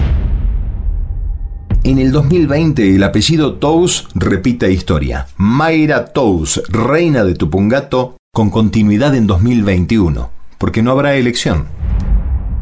En 1.84 2.00
el 2.00 2.12
2020 2.12 2.96
el 2.96 3.04
apellido 3.04 3.60
Tous 3.60 4.10
repite 4.13 4.70
historia. 4.72 5.28
Mayra 5.38 6.12
Tous, 6.12 6.62
reina 6.70 7.24
de 7.24 7.34
Tupungato, 7.34 8.18
con 8.34 8.50
continuidad 8.50 9.16
en 9.16 9.26
2021, 9.26 10.30
porque 10.58 10.82
no 10.82 10.92
habrá 10.92 11.16
elección. 11.16 11.68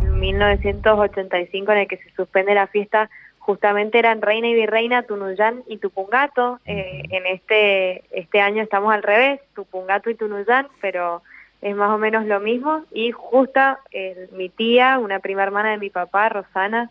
En 0.01 0.19
1985 0.19 1.71
en 1.71 1.77
el 1.79 1.87
que 1.87 1.97
se 1.97 2.11
suspende 2.15 2.53
la 2.53 2.67
fiesta 2.67 3.09
justamente 3.45 3.99
eran 3.99 4.23
reina 4.23 4.47
y 4.47 4.55
virreina 4.55 5.03
Tunuyán 5.03 5.63
y 5.67 5.77
Tupungato. 5.77 6.59
Eh, 6.65 7.03
en 7.11 7.27
este, 7.27 8.03
este 8.09 8.41
año 8.41 8.63
estamos 8.63 8.91
al 8.91 9.03
revés, 9.03 9.39
Tupungato 9.53 10.09
y 10.09 10.15
Tunuyán, 10.15 10.67
pero 10.81 11.21
es 11.61 11.75
más 11.75 11.91
o 11.91 11.99
menos 11.99 12.25
lo 12.25 12.39
mismo. 12.39 12.85
Y 12.91 13.11
justo 13.11 13.59
mi 14.31 14.49
tía, 14.49 14.97
una 14.97 15.19
prima 15.19 15.43
hermana 15.43 15.71
de 15.71 15.77
mi 15.77 15.91
papá, 15.91 16.29
Rosana, 16.29 16.89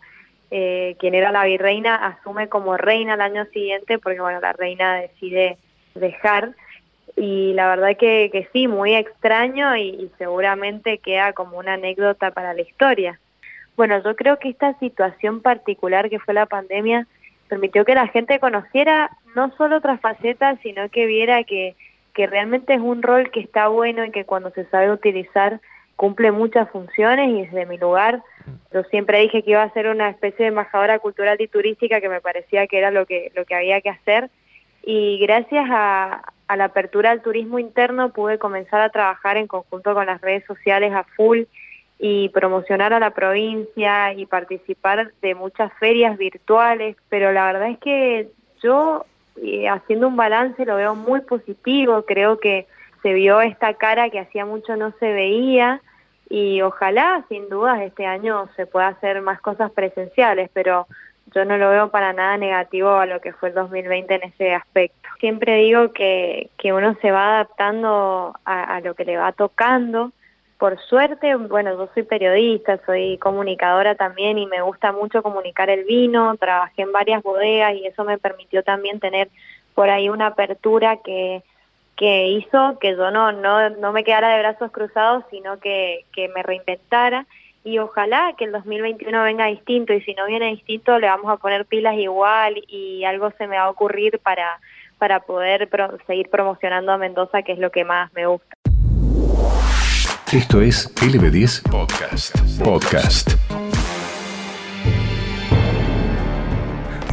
eh, 0.49 0.95
quien 0.99 1.13
era 1.13 1.33
la 1.33 1.43
virreina, 1.43 1.95
asume 1.95 2.47
como 2.47 2.77
reina 2.77 3.15
el 3.15 3.21
año 3.21 3.43
siguiente 3.47 3.99
porque, 3.99 4.21
bueno, 4.21 4.39
la 4.39 4.53
reina 4.53 4.95
decide 4.95 5.57
dejar. 5.93 6.53
Y 7.17 7.51
la 7.53 7.67
verdad 7.67 7.97
que, 7.97 8.29
que 8.31 8.47
sí, 8.53 8.69
muy 8.69 8.95
extraño 8.95 9.75
y, 9.75 10.09
seguramente 10.17 10.99
queda 10.99 11.33
como 11.33 11.57
una 11.57 11.73
anécdota 11.73 12.31
para 12.31 12.53
la 12.53 12.61
historia. 12.61 13.19
Bueno, 13.77 14.01
yo 14.03 14.15
creo 14.15 14.39
que 14.39 14.49
esta 14.49 14.77
situación 14.79 15.41
particular 15.41 16.09
que 16.09 16.19
fue 16.19 16.33
la 16.33 16.45
pandemia 16.45 17.07
permitió 17.49 17.85
que 17.85 17.95
la 17.95 18.07
gente 18.07 18.39
conociera 18.39 19.11
no 19.35 19.55
solo 19.57 19.77
otras 19.77 19.99
facetas, 19.99 20.59
sino 20.63 20.89
que 20.89 21.05
viera 21.05 21.43
que 21.43 21.75
que 22.15 22.25
realmente 22.27 22.73
es 22.73 22.79
un 22.79 23.03
rol 23.03 23.29
que 23.29 23.41
está 23.41 23.67
bueno 23.67 24.05
y 24.05 24.11
que 24.11 24.23
cuando 24.23 24.49
se 24.51 24.65
sabe 24.69 24.89
utilizar 24.89 25.59
cumple 25.97 26.31
muchas 26.31 26.69
funciones 26.71 27.29
y 27.29 27.41
desde 27.45 27.65
mi 27.65 27.77
lugar 27.77 28.23
yo 28.73 28.83
siempre 28.85 29.19
dije 29.19 29.43
que 29.43 29.51
iba 29.51 29.63
a 29.63 29.73
ser 29.73 29.87
una 29.87 30.09
especie 30.09 30.45
de 30.45 30.49
embajadora 30.49 30.99
cultural 30.99 31.39
y 31.39 31.47
turística 31.47 32.01
que 32.01 32.09
me 32.09 32.21
parecía 32.21 32.67
que 32.67 32.77
era 32.77 32.89
lo 32.89 33.05
que 33.05 33.31
lo 33.35 33.45
que 33.45 33.55
había 33.55 33.81
que 33.81 33.89
hacer. 33.89 34.29
Y 34.83 35.17
gracias 35.19 35.65
a, 35.69 36.31
a 36.47 36.57
la 36.57 36.65
apertura 36.65 37.11
al 37.11 37.21
turismo 37.21 37.59
interno 37.59 38.13
pude 38.13 38.37
comenzar 38.37 38.81
a 38.81 38.89
trabajar 38.89 39.37
en 39.37 39.47
conjunto 39.47 39.93
con 39.93 40.05
las 40.05 40.21
redes 40.21 40.45
sociales 40.45 40.93
a 40.93 41.03
full 41.03 41.43
y 41.99 42.29
promocionar 42.29 42.93
a 42.93 42.99
la 42.99 43.11
provincia 43.11 44.13
y 44.13 44.25
participar 44.25 45.11
de 45.21 45.35
muchas 45.35 45.71
ferias 45.79 46.17
virtuales, 46.17 46.97
pero 47.09 47.31
la 47.31 47.45
verdad 47.45 47.69
es 47.69 47.79
que 47.79 48.29
yo 48.61 49.05
haciendo 49.69 50.07
un 50.07 50.15
balance 50.15 50.65
lo 50.65 50.75
veo 50.75 50.95
muy 50.95 51.21
positivo, 51.21 52.03
creo 52.05 52.39
que 52.39 52.67
se 53.01 53.13
vio 53.13 53.41
esta 53.41 53.73
cara 53.75 54.09
que 54.09 54.19
hacía 54.19 54.45
mucho 54.45 54.75
no 54.75 54.93
se 54.99 55.13
veía 55.13 55.81
y 56.29 56.61
ojalá, 56.61 57.23
sin 57.29 57.49
dudas, 57.49 57.81
este 57.81 58.05
año 58.05 58.49
se 58.55 58.65
pueda 58.65 58.87
hacer 58.87 59.21
más 59.21 59.39
cosas 59.41 59.71
presenciales, 59.71 60.49
pero 60.53 60.87
yo 61.33 61.45
no 61.45 61.57
lo 61.57 61.69
veo 61.69 61.91
para 61.91 62.13
nada 62.13 62.37
negativo 62.37 62.89
a 62.95 63.05
lo 63.05 63.21
que 63.21 63.33
fue 63.33 63.49
el 63.49 63.55
2020 63.55 64.15
en 64.15 64.23
ese 64.23 64.53
aspecto. 64.53 65.09
Siempre 65.19 65.57
digo 65.57 65.91
que, 65.91 66.49
que 66.57 66.73
uno 66.73 66.95
se 67.01 67.11
va 67.11 67.35
adaptando 67.35 68.33
a 68.43 68.79
lo 68.81 68.95
que 68.95 69.05
le 69.05 69.17
va 69.17 69.31
tocando 69.33 70.11
por 70.57 70.79
suerte, 70.79 71.35
bueno, 71.35 71.71
yo 71.77 71.89
soy 71.93 72.03
periodista, 72.03 72.79
soy 72.85 73.17
comunicadora 73.17 73.95
también 73.95 74.37
y 74.37 74.45
me 74.45 74.61
gusta 74.61 74.93
mucho 74.93 75.21
comunicar 75.21 75.69
el 75.69 75.83
vino, 75.83 76.35
trabajé 76.37 76.83
en 76.83 76.93
varias 76.93 77.21
bodegas 77.21 77.75
y 77.75 77.85
eso 77.85 78.05
me 78.05 78.17
permitió 78.17 78.63
también 78.63 78.99
tener 78.99 79.29
por 79.73 79.89
ahí 79.89 80.07
una 80.07 80.27
apertura 80.27 80.97
que, 80.97 81.43
que 81.97 82.27
hizo 82.29 82.79
que 82.79 82.91
yo 82.91 83.11
no, 83.11 83.33
no, 83.33 83.69
no 83.69 83.91
me 83.91 84.05
quedara 84.05 84.29
de 84.29 84.39
brazos 84.39 84.71
cruzados, 84.71 85.25
sino 85.29 85.59
que, 85.59 86.05
que 86.13 86.29
me 86.29 86.41
reinventara 86.41 87.25
y 87.65 87.79
ojalá 87.79 88.33
que 88.37 88.45
el 88.45 88.53
2021 88.53 89.23
venga 89.23 89.47
distinto 89.47 89.91
y 89.91 90.01
si 90.01 90.13
no 90.13 90.25
viene 90.25 90.51
distinto 90.51 90.97
le 90.99 91.07
vamos 91.07 91.29
a 91.31 91.37
poner 91.37 91.65
pilas 91.65 91.95
igual 91.95 92.63
y 92.67 93.03
algo 93.03 93.31
se 93.31 93.47
me 93.47 93.57
va 93.57 93.63
a 93.63 93.69
ocurrir 93.69 94.19
para, 94.19 94.59
para 94.99 95.19
poder 95.21 95.67
seguir 96.07 96.29
promocionando 96.29 96.93
a 96.93 96.97
Mendoza, 96.97 97.41
que 97.41 97.51
es 97.51 97.59
lo 97.59 97.71
que 97.71 97.83
más 97.83 98.13
me 98.13 98.25
gusta. 98.25 98.54
Esto 100.31 100.59
es 100.59 100.93
LB10 100.95 101.61
Podcast. 101.69 102.35
Podcast. 102.59 103.31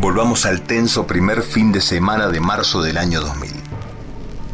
Volvamos 0.00 0.46
al 0.46 0.62
tenso 0.62 1.06
primer 1.06 1.42
fin 1.42 1.72
de 1.72 1.82
semana 1.82 2.28
de 2.28 2.40
marzo 2.40 2.82
del 2.82 2.96
año 2.96 3.20
2000. 3.20 3.52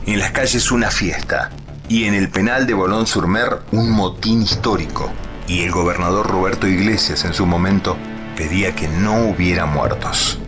En 0.06 0.18
las 0.18 0.32
calles 0.32 0.72
una 0.72 0.90
fiesta 0.90 1.50
y 1.88 2.04
en 2.04 2.14
el 2.14 2.30
penal 2.30 2.66
de 2.66 2.74
Bolón 2.74 3.06
Surmer 3.06 3.60
un 3.70 3.90
motín 3.92 4.42
histórico. 4.42 5.10
Y 5.46 5.62
el 5.62 5.70
gobernador 5.70 6.26
Roberto 6.26 6.66
Iglesias 6.66 7.24
en 7.24 7.34
su 7.34 7.46
momento 7.46 7.96
pedía 8.36 8.74
que 8.74 8.88
no 8.88 9.28
hubiera 9.28 9.66
muertos. 9.66 10.38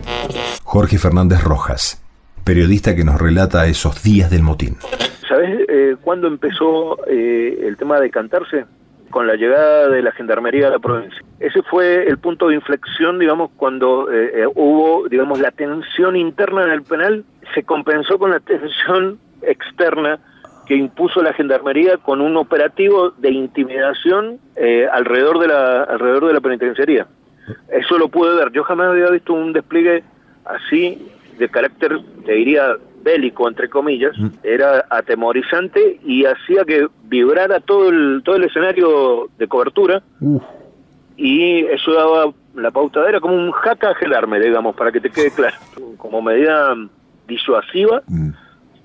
Jorge 0.63 0.99
Fernández 0.99 1.41
Rojas, 1.41 2.01
periodista 2.43 2.93
que 2.93 3.05
nos 3.05 3.19
relata 3.19 3.65
esos 3.67 4.03
días 4.03 4.29
del 4.29 4.43
motín. 4.43 4.77
¿Sabes 5.91 5.99
eh, 5.99 6.01
cuándo 6.03 6.27
empezó 6.27 6.97
eh, 7.07 7.63
el 7.63 7.77
tema 7.77 7.99
de 7.99 8.09
cantarse? 8.09 8.65
Con 9.09 9.27
la 9.27 9.35
llegada 9.35 9.89
de 9.89 10.01
la 10.01 10.13
gendarmería 10.13 10.67
a 10.67 10.71
la 10.71 10.79
provincia. 10.79 11.21
Ese 11.39 11.61
fue 11.63 12.07
el 12.07 12.17
punto 12.17 12.47
de 12.47 12.55
inflexión, 12.55 13.19
digamos, 13.19 13.51
cuando 13.57 14.09
eh, 14.09 14.47
hubo, 14.55 15.09
digamos, 15.09 15.39
la 15.41 15.51
tensión 15.51 16.15
interna 16.15 16.63
en 16.63 16.69
el 16.69 16.83
penal, 16.83 17.25
se 17.53 17.63
compensó 17.63 18.17
con 18.17 18.31
la 18.31 18.39
tensión 18.39 19.19
externa 19.41 20.17
que 20.65 20.75
impuso 20.75 21.21
la 21.21 21.33
gendarmería 21.33 21.97
con 21.97 22.21
un 22.21 22.37
operativo 22.37 23.11
de 23.11 23.31
intimidación 23.31 24.39
alrededor 24.93 25.39
de 25.39 25.47
la 25.49 25.83
alrededor 25.83 26.27
de 26.27 26.33
la 26.33 26.39
penitenciaría. 26.39 27.07
Eso 27.69 27.97
lo 27.97 28.07
pude 28.07 28.33
ver. 28.37 28.53
Yo 28.53 28.63
jamás 28.63 28.87
había 28.91 29.09
visto 29.09 29.33
un 29.33 29.51
despliegue 29.51 30.03
así 30.45 31.11
de 31.37 31.49
carácter, 31.49 31.99
te 32.25 32.31
diría, 32.31 32.77
bélico, 33.03 33.47
entre 33.47 33.69
comillas, 33.69 34.17
mm. 34.17 34.27
era 34.43 34.85
atemorizante 34.89 35.99
y 36.03 36.25
hacía 36.25 36.63
que 36.65 36.87
vibrara 37.03 37.59
todo 37.59 37.89
el, 37.89 38.21
todo 38.23 38.35
el 38.35 38.45
escenario 38.45 39.29
de 39.37 39.47
cobertura. 39.47 40.01
Y 41.17 41.65
eso 41.65 41.93
daba 41.93 42.33
la 42.55 42.71
pauta, 42.71 43.07
era 43.07 43.19
como 43.19 43.35
un 43.35 43.51
jaca 43.51 43.91
a 43.91 43.95
gelarme, 43.95 44.39
digamos, 44.39 44.75
para 44.75 44.91
que 44.91 44.99
te 44.99 45.09
quede 45.09 45.31
claro, 45.31 45.55
como 45.97 46.21
medida 46.21 46.75
disuasiva 47.27 48.01
mm. 48.07 48.29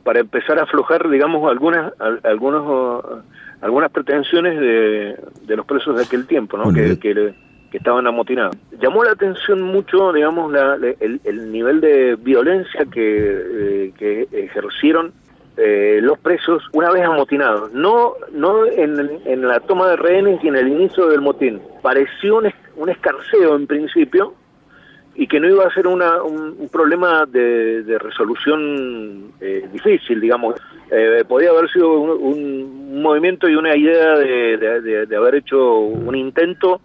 para 0.05 0.21
empezar 0.21 0.59
a 0.59 0.65
aflojar, 0.65 1.09
digamos, 1.09 1.49
algunas, 1.51 1.93
algunos, 2.25 3.23
algunas 3.61 3.91
pretensiones 3.91 4.59
de, 4.61 5.17
de 5.47 5.57
los 5.57 5.67
presos 5.67 5.97
de 5.97 6.05
aquel 6.05 6.27
tiempo, 6.27 6.57
¿no? 6.57 6.73
que, 6.73 6.99
que 6.99 7.35
estaban 7.77 8.07
amotinados. 8.07 8.57
Llamó 8.81 9.05
la 9.05 9.13
atención 9.13 9.63
mucho, 9.63 10.13
digamos, 10.13 10.53
el, 11.01 11.53
nivel 11.53 11.81
de 11.81 12.17
violencia 12.17 12.85
que, 12.93 13.87
eh, 13.89 13.93
que 13.97 14.29
ejercieron 14.33 15.13
eh, 15.57 16.01
los 16.03 16.19
presos 16.19 16.63
una 16.75 16.91
vez 16.91 17.03
amotinados, 17.03 17.73
no, 17.73 18.13
no 18.33 18.67
en, 18.67 19.49
la 19.49 19.59
toma 19.61 19.89
de 19.89 19.97
rehenes 19.97 20.39
y 20.45 20.49
en 20.49 20.57
el 20.57 20.69
inicio 20.69 21.09
del 21.09 21.23
motín. 21.23 21.63
Pareció 21.81 22.37
un, 22.37 22.53
un 22.77 22.91
escarceo 22.91 23.57
en 23.57 23.67
principio 23.67 24.35
y 25.15 25.27
que 25.27 25.41
no 25.41 25.49
iba 25.49 25.65
a 25.65 25.73
ser 25.73 25.87
una, 25.87 26.23
un, 26.23 26.69
problema 26.71 27.25
de, 27.25 27.99
resolución 27.99 29.33
eh, 29.41 29.67
difícil, 29.73 30.21
digamos. 30.21 30.57
Eh, 30.91 31.25
podía 31.27 31.49
haber 31.51 31.71
sido 31.71 32.01
un, 32.01 33.01
movimiento 33.01 33.49
y 33.49 33.55
una 33.55 33.77
idea 33.77 34.19
de, 34.19 35.07
de 35.07 35.17
haber 35.17 35.37
hecho 35.37 35.79
un 35.79 36.15
intento, 36.15 36.81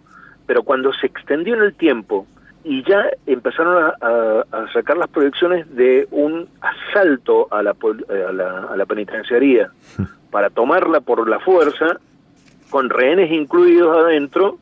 pero 0.52 0.64
cuando 0.64 0.92
se 0.92 1.06
extendió 1.06 1.54
en 1.54 1.62
el 1.62 1.72
tiempo 1.72 2.26
y 2.62 2.84
ya 2.84 3.08
empezaron 3.24 3.90
a, 4.02 4.66
sacar 4.74 4.98
las 4.98 5.08
proyecciones 5.08 5.74
de 5.74 6.06
un 6.10 6.46
asalto 6.60 7.48
a 7.50 7.62
la, 7.62 7.70
a 7.70 8.76
la, 8.76 8.84
penitenciaría 8.84 9.70
para 10.30 10.50
tomarla 10.50 11.00
por 11.00 11.26
la 11.26 11.40
fuerza, 11.40 11.98
con 12.68 12.90
rehenes 12.90 13.32
incluidos 13.32 13.96
adentro, 13.96 14.58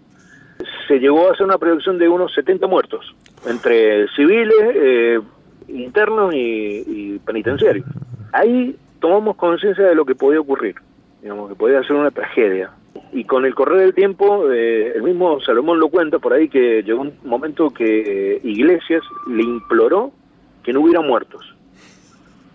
se 0.87 1.01
llegó 1.01 1.29
a 1.29 1.33
hacer 1.33 1.47
una 1.47 1.59
proyección 1.59 1.99
de 1.99 2.09
unos 2.09 2.33
70 2.35 2.69
muertos, 2.69 3.13
entre 3.49 4.07
civiles, 4.15 4.55
eh, 4.73 5.21
internos 5.67 6.33
y 6.37 7.19
penitenciarios. 7.27 7.85
Ahí 8.33 8.77
tomamos 9.01 9.35
conciencia 9.35 9.87
de 9.87 9.97
lo 9.97 10.05
que 10.05 10.15
podía 10.15 10.39
ocurrir, 10.39 10.77
digamos, 11.21 11.49
que 11.49 11.57
podía 11.57 11.83
ser 11.83 11.97
una 11.97 12.13
tragedia 12.13 12.71
y 13.13 13.25
con 13.25 13.45
el 13.45 13.55
correr 13.55 13.81
del 13.81 13.95
tiempo, 13.95 14.51
eh, 14.53 14.93
el 14.95 15.03
mismo 15.03 15.41
Salomón 15.41 15.81
lo 15.81 15.89
cuenta 15.89 16.19
por 16.19 16.33
ahí 16.33 16.49
que 16.49 16.83
llegó 16.83 17.03
un 17.03 17.15
momento 17.25 17.71
que 17.71 18.35
eh, 18.35 18.41
Iglesias 18.45 19.03
le 19.29 19.43
imploró 19.43 20.13
que 20.63 20.73
no 20.73 20.81
hubiera 20.81 21.01
muertos, 21.01 21.55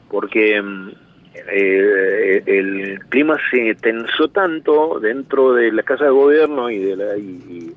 porque 0.10 0.62
mm, 0.62 0.90
eh, 1.52 2.44
el 2.46 3.00
clima 3.10 3.38
se 3.52 3.76
tensó 3.76 4.30
tanto 4.30 5.00
dentro 5.00 5.54
de 5.54 5.72
la 5.72 5.84
casa 5.84 6.06
de 6.06 6.12
gobierno 6.12 6.70
y 6.70 6.80
de 6.80 6.96
la 6.96 7.18
y, 7.18 7.74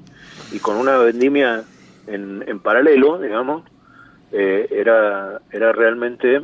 con 0.62 0.76
una 0.76 0.96
vendimia 0.98 1.62
en, 2.06 2.44
en 2.46 2.58
paralelo, 2.58 3.18
digamos, 3.18 3.64
era 4.32 5.40
era 5.52 5.72
realmente 5.72 6.42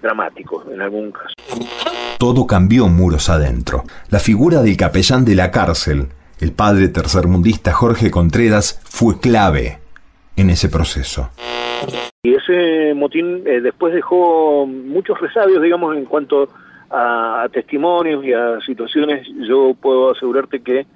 dramático 0.00 0.64
en 0.72 0.80
algún 0.80 1.12
caso. 1.12 1.34
Todo 2.18 2.48
cambió 2.48 2.88
muros 2.88 3.30
adentro. 3.30 3.84
La 4.10 4.18
figura 4.18 4.62
del 4.62 4.76
capellán 4.76 5.24
de 5.24 5.36
la 5.36 5.52
cárcel, 5.52 6.08
el 6.40 6.50
padre 6.50 6.88
tercermundista 6.88 7.72
Jorge 7.72 8.10
Contreras, 8.10 8.80
fue 8.84 9.20
clave 9.20 9.78
en 10.34 10.50
ese 10.50 10.68
proceso. 10.68 11.30
Y 12.24 12.34
ese 12.34 12.92
motín 12.94 13.44
eh, 13.46 13.60
después 13.60 13.94
dejó 13.94 14.66
muchos 14.66 15.20
resabios, 15.20 15.62
digamos, 15.62 15.96
en 15.96 16.06
cuanto 16.06 16.48
a, 16.90 17.46
testimonios 17.52 18.24
y 18.24 18.32
a 18.32 18.58
situaciones. 18.66 19.24
Yo 19.48 19.74
puedo 19.80 20.10
asegurarte 20.10 20.60
que 20.60 20.86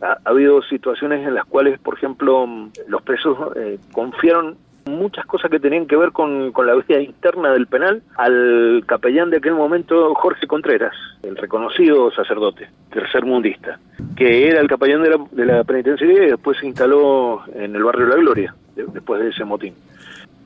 ha, 0.00 0.18
habido 0.24 0.62
situaciones 0.62 1.26
en 1.26 1.34
las 1.34 1.44
cuales, 1.44 1.80
por 1.80 1.96
ejemplo, 1.96 2.46
los 2.86 3.02
presos 3.02 3.36
eh, 3.56 3.78
confiaron 3.90 4.56
muchas 4.88 5.26
cosas 5.26 5.50
que 5.50 5.60
tenían 5.60 5.86
que 5.86 5.96
ver 5.96 6.12
con, 6.12 6.52
la 6.64 6.74
vida 6.74 7.00
interna 7.00 7.52
del 7.52 7.66
penal 7.66 8.02
al 8.16 8.82
capellán 8.86 9.30
de 9.30 9.38
aquel 9.38 9.54
momento, 9.54 10.14
Jorge 10.14 10.46
Contreras, 10.46 10.94
el 11.22 11.36
reconocido 11.36 12.10
sacerdote, 12.10 12.68
tercermundista, 12.90 13.78
que 14.16 14.48
era 14.48 14.60
el 14.60 14.68
capellán 14.68 15.02
de 15.02 15.10
la, 15.10 15.26
de 15.30 15.46
la 15.46 15.64
penitenciaría 15.64 16.24
y 16.24 16.30
después 16.30 16.58
se 16.58 16.66
instaló 16.66 17.42
en 17.54 17.74
el 17.74 17.84
barrio 17.84 18.06
La 18.06 18.16
Gloria, 18.16 18.54
después 18.74 19.22
de 19.22 19.30
ese 19.30 19.44
motín. 19.44 19.74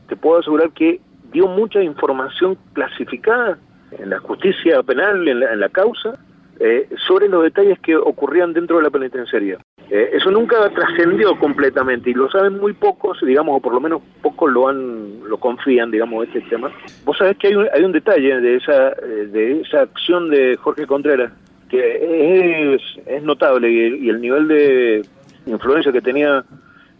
Te 0.08 0.16
puedo 0.16 0.40
asegurar 0.40 0.70
que 0.72 1.00
dio 1.32 1.48
mucha 1.48 1.82
información 1.82 2.58
clasificada 2.72 3.58
en 3.98 4.10
la 4.10 4.18
justicia 4.18 4.82
penal, 4.82 5.26
en 5.26 5.60
la, 5.60 5.68
causa, 5.68 6.18
eh, 6.60 6.88
sobre 7.08 7.28
los 7.28 7.42
detalles 7.42 7.78
que 7.80 7.96
ocurrían 7.96 8.52
dentro 8.52 8.76
de 8.76 8.82
la 8.82 8.90
penitenciaría. 8.90 9.58
Eh, 9.94 10.16
eso 10.16 10.30
nunca 10.30 10.56
trascendió 10.70 11.38
completamente 11.38 12.08
y 12.08 12.14
lo 12.14 12.30
saben 12.30 12.58
muy 12.58 12.72
pocos, 12.72 13.18
digamos, 13.20 13.58
o 13.58 13.60
por 13.60 13.74
lo 13.74 13.80
menos 13.80 14.00
pocos 14.22 14.50
lo 14.50 14.68
han, 14.68 15.28
lo 15.28 15.36
confían, 15.36 15.90
digamos, 15.90 16.26
este 16.26 16.40
tema. 16.42 16.70
Vos 17.04 17.18
sabés 17.18 17.36
que 17.36 17.48
hay 17.48 17.56
un, 17.56 17.68
hay 17.70 17.84
un 17.84 17.92
detalle 17.92 18.40
de 18.40 18.56
esa, 18.56 18.88
eh, 18.88 19.28
de 19.30 19.60
esa 19.60 19.82
acción 19.82 20.30
de 20.30 20.56
Jorge 20.56 20.86
Contreras 20.86 21.30
que 21.68 22.74
es, 22.74 22.82
es 23.06 23.22
notable 23.22 23.70
y, 23.70 24.08
el 24.08 24.20
nivel 24.20 24.48
de 24.48 25.06
influencia 25.46 25.92
que 25.92 26.00
tenía 26.00 26.42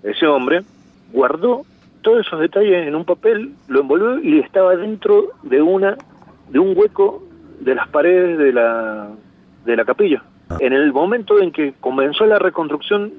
ese 0.03 0.27
hombre, 0.27 0.61
guardó 1.13 1.63
todos 2.03 2.27
esos 2.27 2.41
detalles 2.41 2.87
en 2.87 2.95
un 2.95 3.07
papel, 3.07 3.53
lo 3.69 3.81
envolvió 3.81 4.19
y 4.19 4.39
estaba 4.41 4.77
dentro 4.77 5.31
de 5.43 5.63
una 5.63 5.97
de 6.49 6.59
un 6.59 6.77
hueco 6.77 7.23
de 7.61 7.75
las 7.75 7.89
paredes 7.89 8.39
de 8.39 8.53
la 8.53 9.09
de 9.65 9.77
la 9.77 9.85
capilla. 9.87 10.23
En 10.61 10.73
el 10.73 10.93
momento 10.93 11.41
en 11.41 11.53
que 11.53 11.75
comenzó 11.81 12.27
la 12.27 12.39
reconstrucción, 12.39 13.13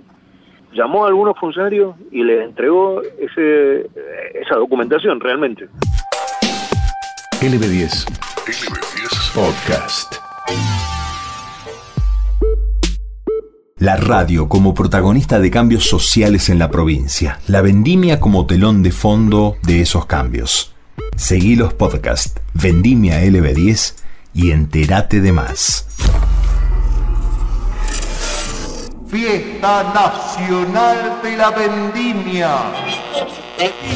llamó 0.73 1.05
a 1.05 1.07
algunos 1.07 1.37
funcionarios 1.37 1.95
y 2.11 2.23
le 2.23 2.43
entregó 2.43 3.01
ese, 3.19 3.89
esa 4.33 4.55
documentación 4.55 5.19
realmente. 5.19 5.67
LB10. 7.41 8.05
LB10 8.45 9.33
Podcast. 9.33 10.15
La 13.77 13.97
radio 13.97 14.47
como 14.47 14.73
protagonista 14.73 15.39
de 15.39 15.51
cambios 15.51 15.83
sociales 15.83 16.49
en 16.49 16.57
la 16.57 16.69
provincia. 16.69 17.39
La 17.47 17.61
vendimia 17.61 18.19
como 18.21 18.45
telón 18.45 18.81
de 18.81 18.91
fondo 18.91 19.57
de 19.63 19.81
esos 19.81 20.05
cambios. 20.05 20.73
Seguí 21.17 21.55
los 21.55 21.73
podcasts 21.73 22.39
Vendimia 22.53 23.21
LB10 23.21 24.01
y 24.33 24.51
entérate 24.51 25.19
de 25.19 25.33
más. 25.33 25.87
Fiesta 29.13 29.93
Nacional 29.93 31.21
de 31.21 31.37
la 31.37 31.51
Vendimia. 31.51 32.57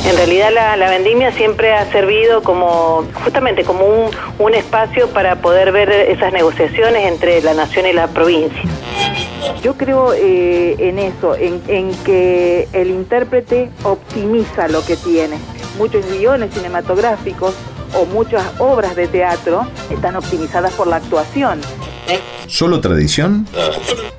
En 0.06 0.15
realidad 0.15 0.51
la, 0.53 0.89
vendimia 0.91 1.32
siempre 1.32 1.73
ha 1.73 1.91
servido 1.91 2.43
como 2.43 3.03
justamente 3.23 3.63
como 3.63 4.12
un, 4.38 4.53
espacio 4.53 5.10
para 5.10 5.38
poder 5.38 5.71
ver 5.71 5.89
esas 5.89 6.32
negociaciones 6.34 7.08
entre 7.08 7.41
la 7.41 7.56
nación 7.56 7.88
y 7.88 7.93
la 7.93 8.06
provincia. 8.06 8.62
Yo 9.63 9.75
creo 9.75 10.13
eh, 10.13 10.75
en 10.77 10.99
eso, 10.99 11.34
en, 11.36 11.63
en 11.67 11.95
que 12.03 12.67
el 12.73 12.91
intérprete 12.91 13.71
optimiza 13.86 14.67
lo 14.67 14.86
que 14.86 14.97
tiene. 14.97 15.39
Muchos 15.80 16.06
guiones 16.12 16.53
cinematográficos 16.53 17.56
o 17.95 18.06
muchas 18.06 18.43
obras 18.60 18.95
de 18.95 19.08
teatro 19.08 19.65
están 19.89 20.15
optimizadas 20.15 20.73
por 20.73 20.86
la 20.86 20.97
actuación. 20.97 21.60
¿Solo 22.48 22.80
tradición? 22.80 23.48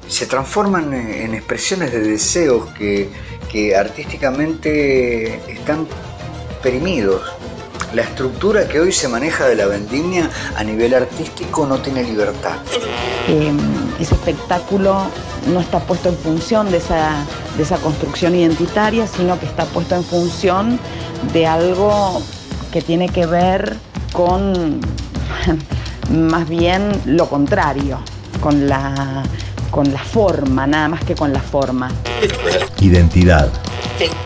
Se 0.09 0.27
transforman 0.27 0.92
en 0.92 1.35
expresiones 1.35 1.92
de 1.92 2.01
deseos 2.01 2.68
que, 2.70 3.11
artísticamente 3.74 5.37
están 5.51 5.87
perimidos. 6.62 7.22
La 7.94 8.03
estructura 8.03 8.68
que 8.68 8.81
hoy 8.81 8.92
se 8.92 9.09
maneja 9.09 9.46
de 9.46 9.57
la 9.57 9.66
vendimia 9.66 10.31
a 10.57 10.62
nivel 10.62 10.92
artístico 10.92 11.66
no 11.66 11.79
tiene 11.79 12.03
libertad. 12.03 12.57
Em, 13.27 13.59
ese 13.98 14.14
espectáculo 14.14 15.11
no 15.46 15.61
está 15.61 15.81
puesto 15.81 16.11
en 16.11 16.16
función 16.16 16.70
de 16.70 16.77
esa, 16.77 17.24
de 17.57 17.62
esa 17.62 17.79
construcción 17.79 18.35
identitaria, 18.35 19.07
sino 19.07 19.40
que 19.40 19.46
está 19.46 19.64
puesto 19.64 19.94
en 19.94 20.05
función 20.05 20.79
de 21.33 21.46
algo 21.46 22.22
que 22.70 22.83
tiene 22.83 23.09
que 23.09 23.24
ver 23.24 23.79
con 24.12 24.81
más 26.11 26.49
bien 26.49 26.90
lo 27.07 27.29
contrario, 27.29 27.99
con 28.40 28.68
la, 28.68 29.23
con 29.71 29.92
la 29.92 30.03
forma, 30.03 30.66
nada 30.66 30.88
más 30.88 31.05
que 31.05 31.14
con 31.14 31.33
la 31.33 31.40
forma. 31.40 31.90
Identidad. 32.81 33.51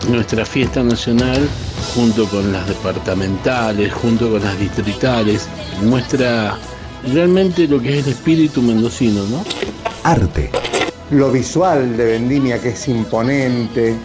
Nuestra 0.07 0.45
fiesta 0.45 0.83
nacional, 0.83 1.47
junto 1.95 2.27
con 2.27 2.51
las 2.53 2.67
departamentales, 2.67 3.91
junto 3.93 4.31
con 4.31 4.43
las 4.43 4.57
distritales, 4.59 5.47
muestra 5.81 6.57
realmente 7.11 7.67
lo 7.67 7.81
que 7.81 7.99
es 7.99 8.05
el 8.05 8.13
espíritu 8.13 8.61
mendocino, 8.61 9.23
¿no? 9.25 9.43
Arte. 10.03 10.51
Lo 11.11 11.31
visual 11.31 11.97
de 11.97 12.05
Vendimia 12.05 12.61
que 12.61 12.69
es 12.69 12.87
imponente, 12.87 13.95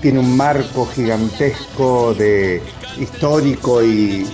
tiene 0.00 0.20
un 0.20 0.36
marco 0.36 0.86
gigantesco 0.86 2.14
de 2.14 2.62
histórico 3.00 3.82
y 3.82 4.26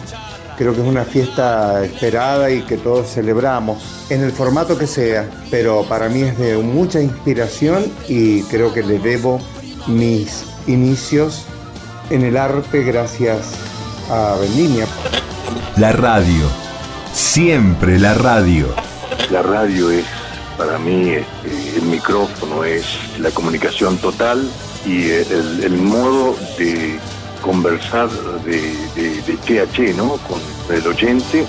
creo 0.57 0.75
que 0.75 0.81
es 0.81 0.87
una 0.87 1.05
fiesta 1.05 1.85
esperada 1.85 2.51
y 2.51 2.62
que 2.62 2.77
todos 2.77 3.09
celebramos 3.09 3.83
en 4.11 4.23
el 4.23 4.33
formato 4.33 4.79
que 4.79 4.87
sea, 4.87 5.29
pero 5.51 5.85
para 5.85 6.09
mí 6.09 6.23
es 6.23 6.38
de 6.38 6.57
mucha 6.59 7.01
inspiración 7.01 7.85
y 8.09 8.43
creo 8.45 8.73
que 8.73 8.83
le 8.83 8.99
debo 8.99 9.40
mis 9.87 10.45
inicios 10.67 11.45
en 12.11 12.23
el 12.23 12.37
arte 12.37 12.83
gracias 12.83 13.53
a 14.11 14.37
Vendimia. 14.40 14.87
La 15.77 15.93
radio, 15.93 16.49
siempre 17.12 17.99
la 17.99 18.14
radio. 18.14 18.67
La 19.31 19.43
radio 19.43 19.90
es 19.90 20.05
para 20.57 20.79
mí 20.79 21.11
este, 21.11 21.79
el 21.79 21.83
micrófono, 21.83 22.64
es 22.64 22.85
la 23.19 23.31
comunicación 23.31 23.99
total 23.99 24.49
y 24.87 25.11
el, 25.11 25.64
el 25.64 25.77
modo 25.79 26.37
de 26.59 26.99
conversar 27.44 28.09
de, 28.42 28.74
de, 28.94 29.22
de 29.22 29.37
¿no? 29.94 30.16
Con 30.16 30.40
el 30.74 30.87
oyente. 30.87 31.44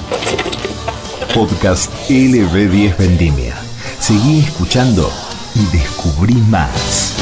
Podcast 1.33 1.89
LB10 2.09 2.97
Vendimia. 2.97 3.55
Seguí 3.99 4.39
escuchando 4.39 5.09
y 5.55 5.65
descubrí 5.77 6.33
más. 6.49 7.13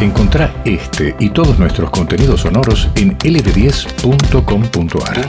Encontrá 0.00 0.54
este 0.64 1.16
y 1.18 1.30
todos 1.30 1.58
nuestros 1.58 1.90
contenidos 1.90 2.42
sonoros 2.42 2.88
en 2.94 3.18
lb10.com.ar. 3.18 5.28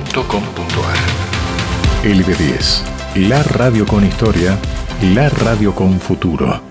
LB10, 2.03 2.83
la 3.27 3.41
radio 3.43 3.85
con 3.87 4.05
historia, 4.05 4.57
la 5.01 5.29
radio 5.29 5.73
con 5.73 5.99
futuro. 5.99 6.70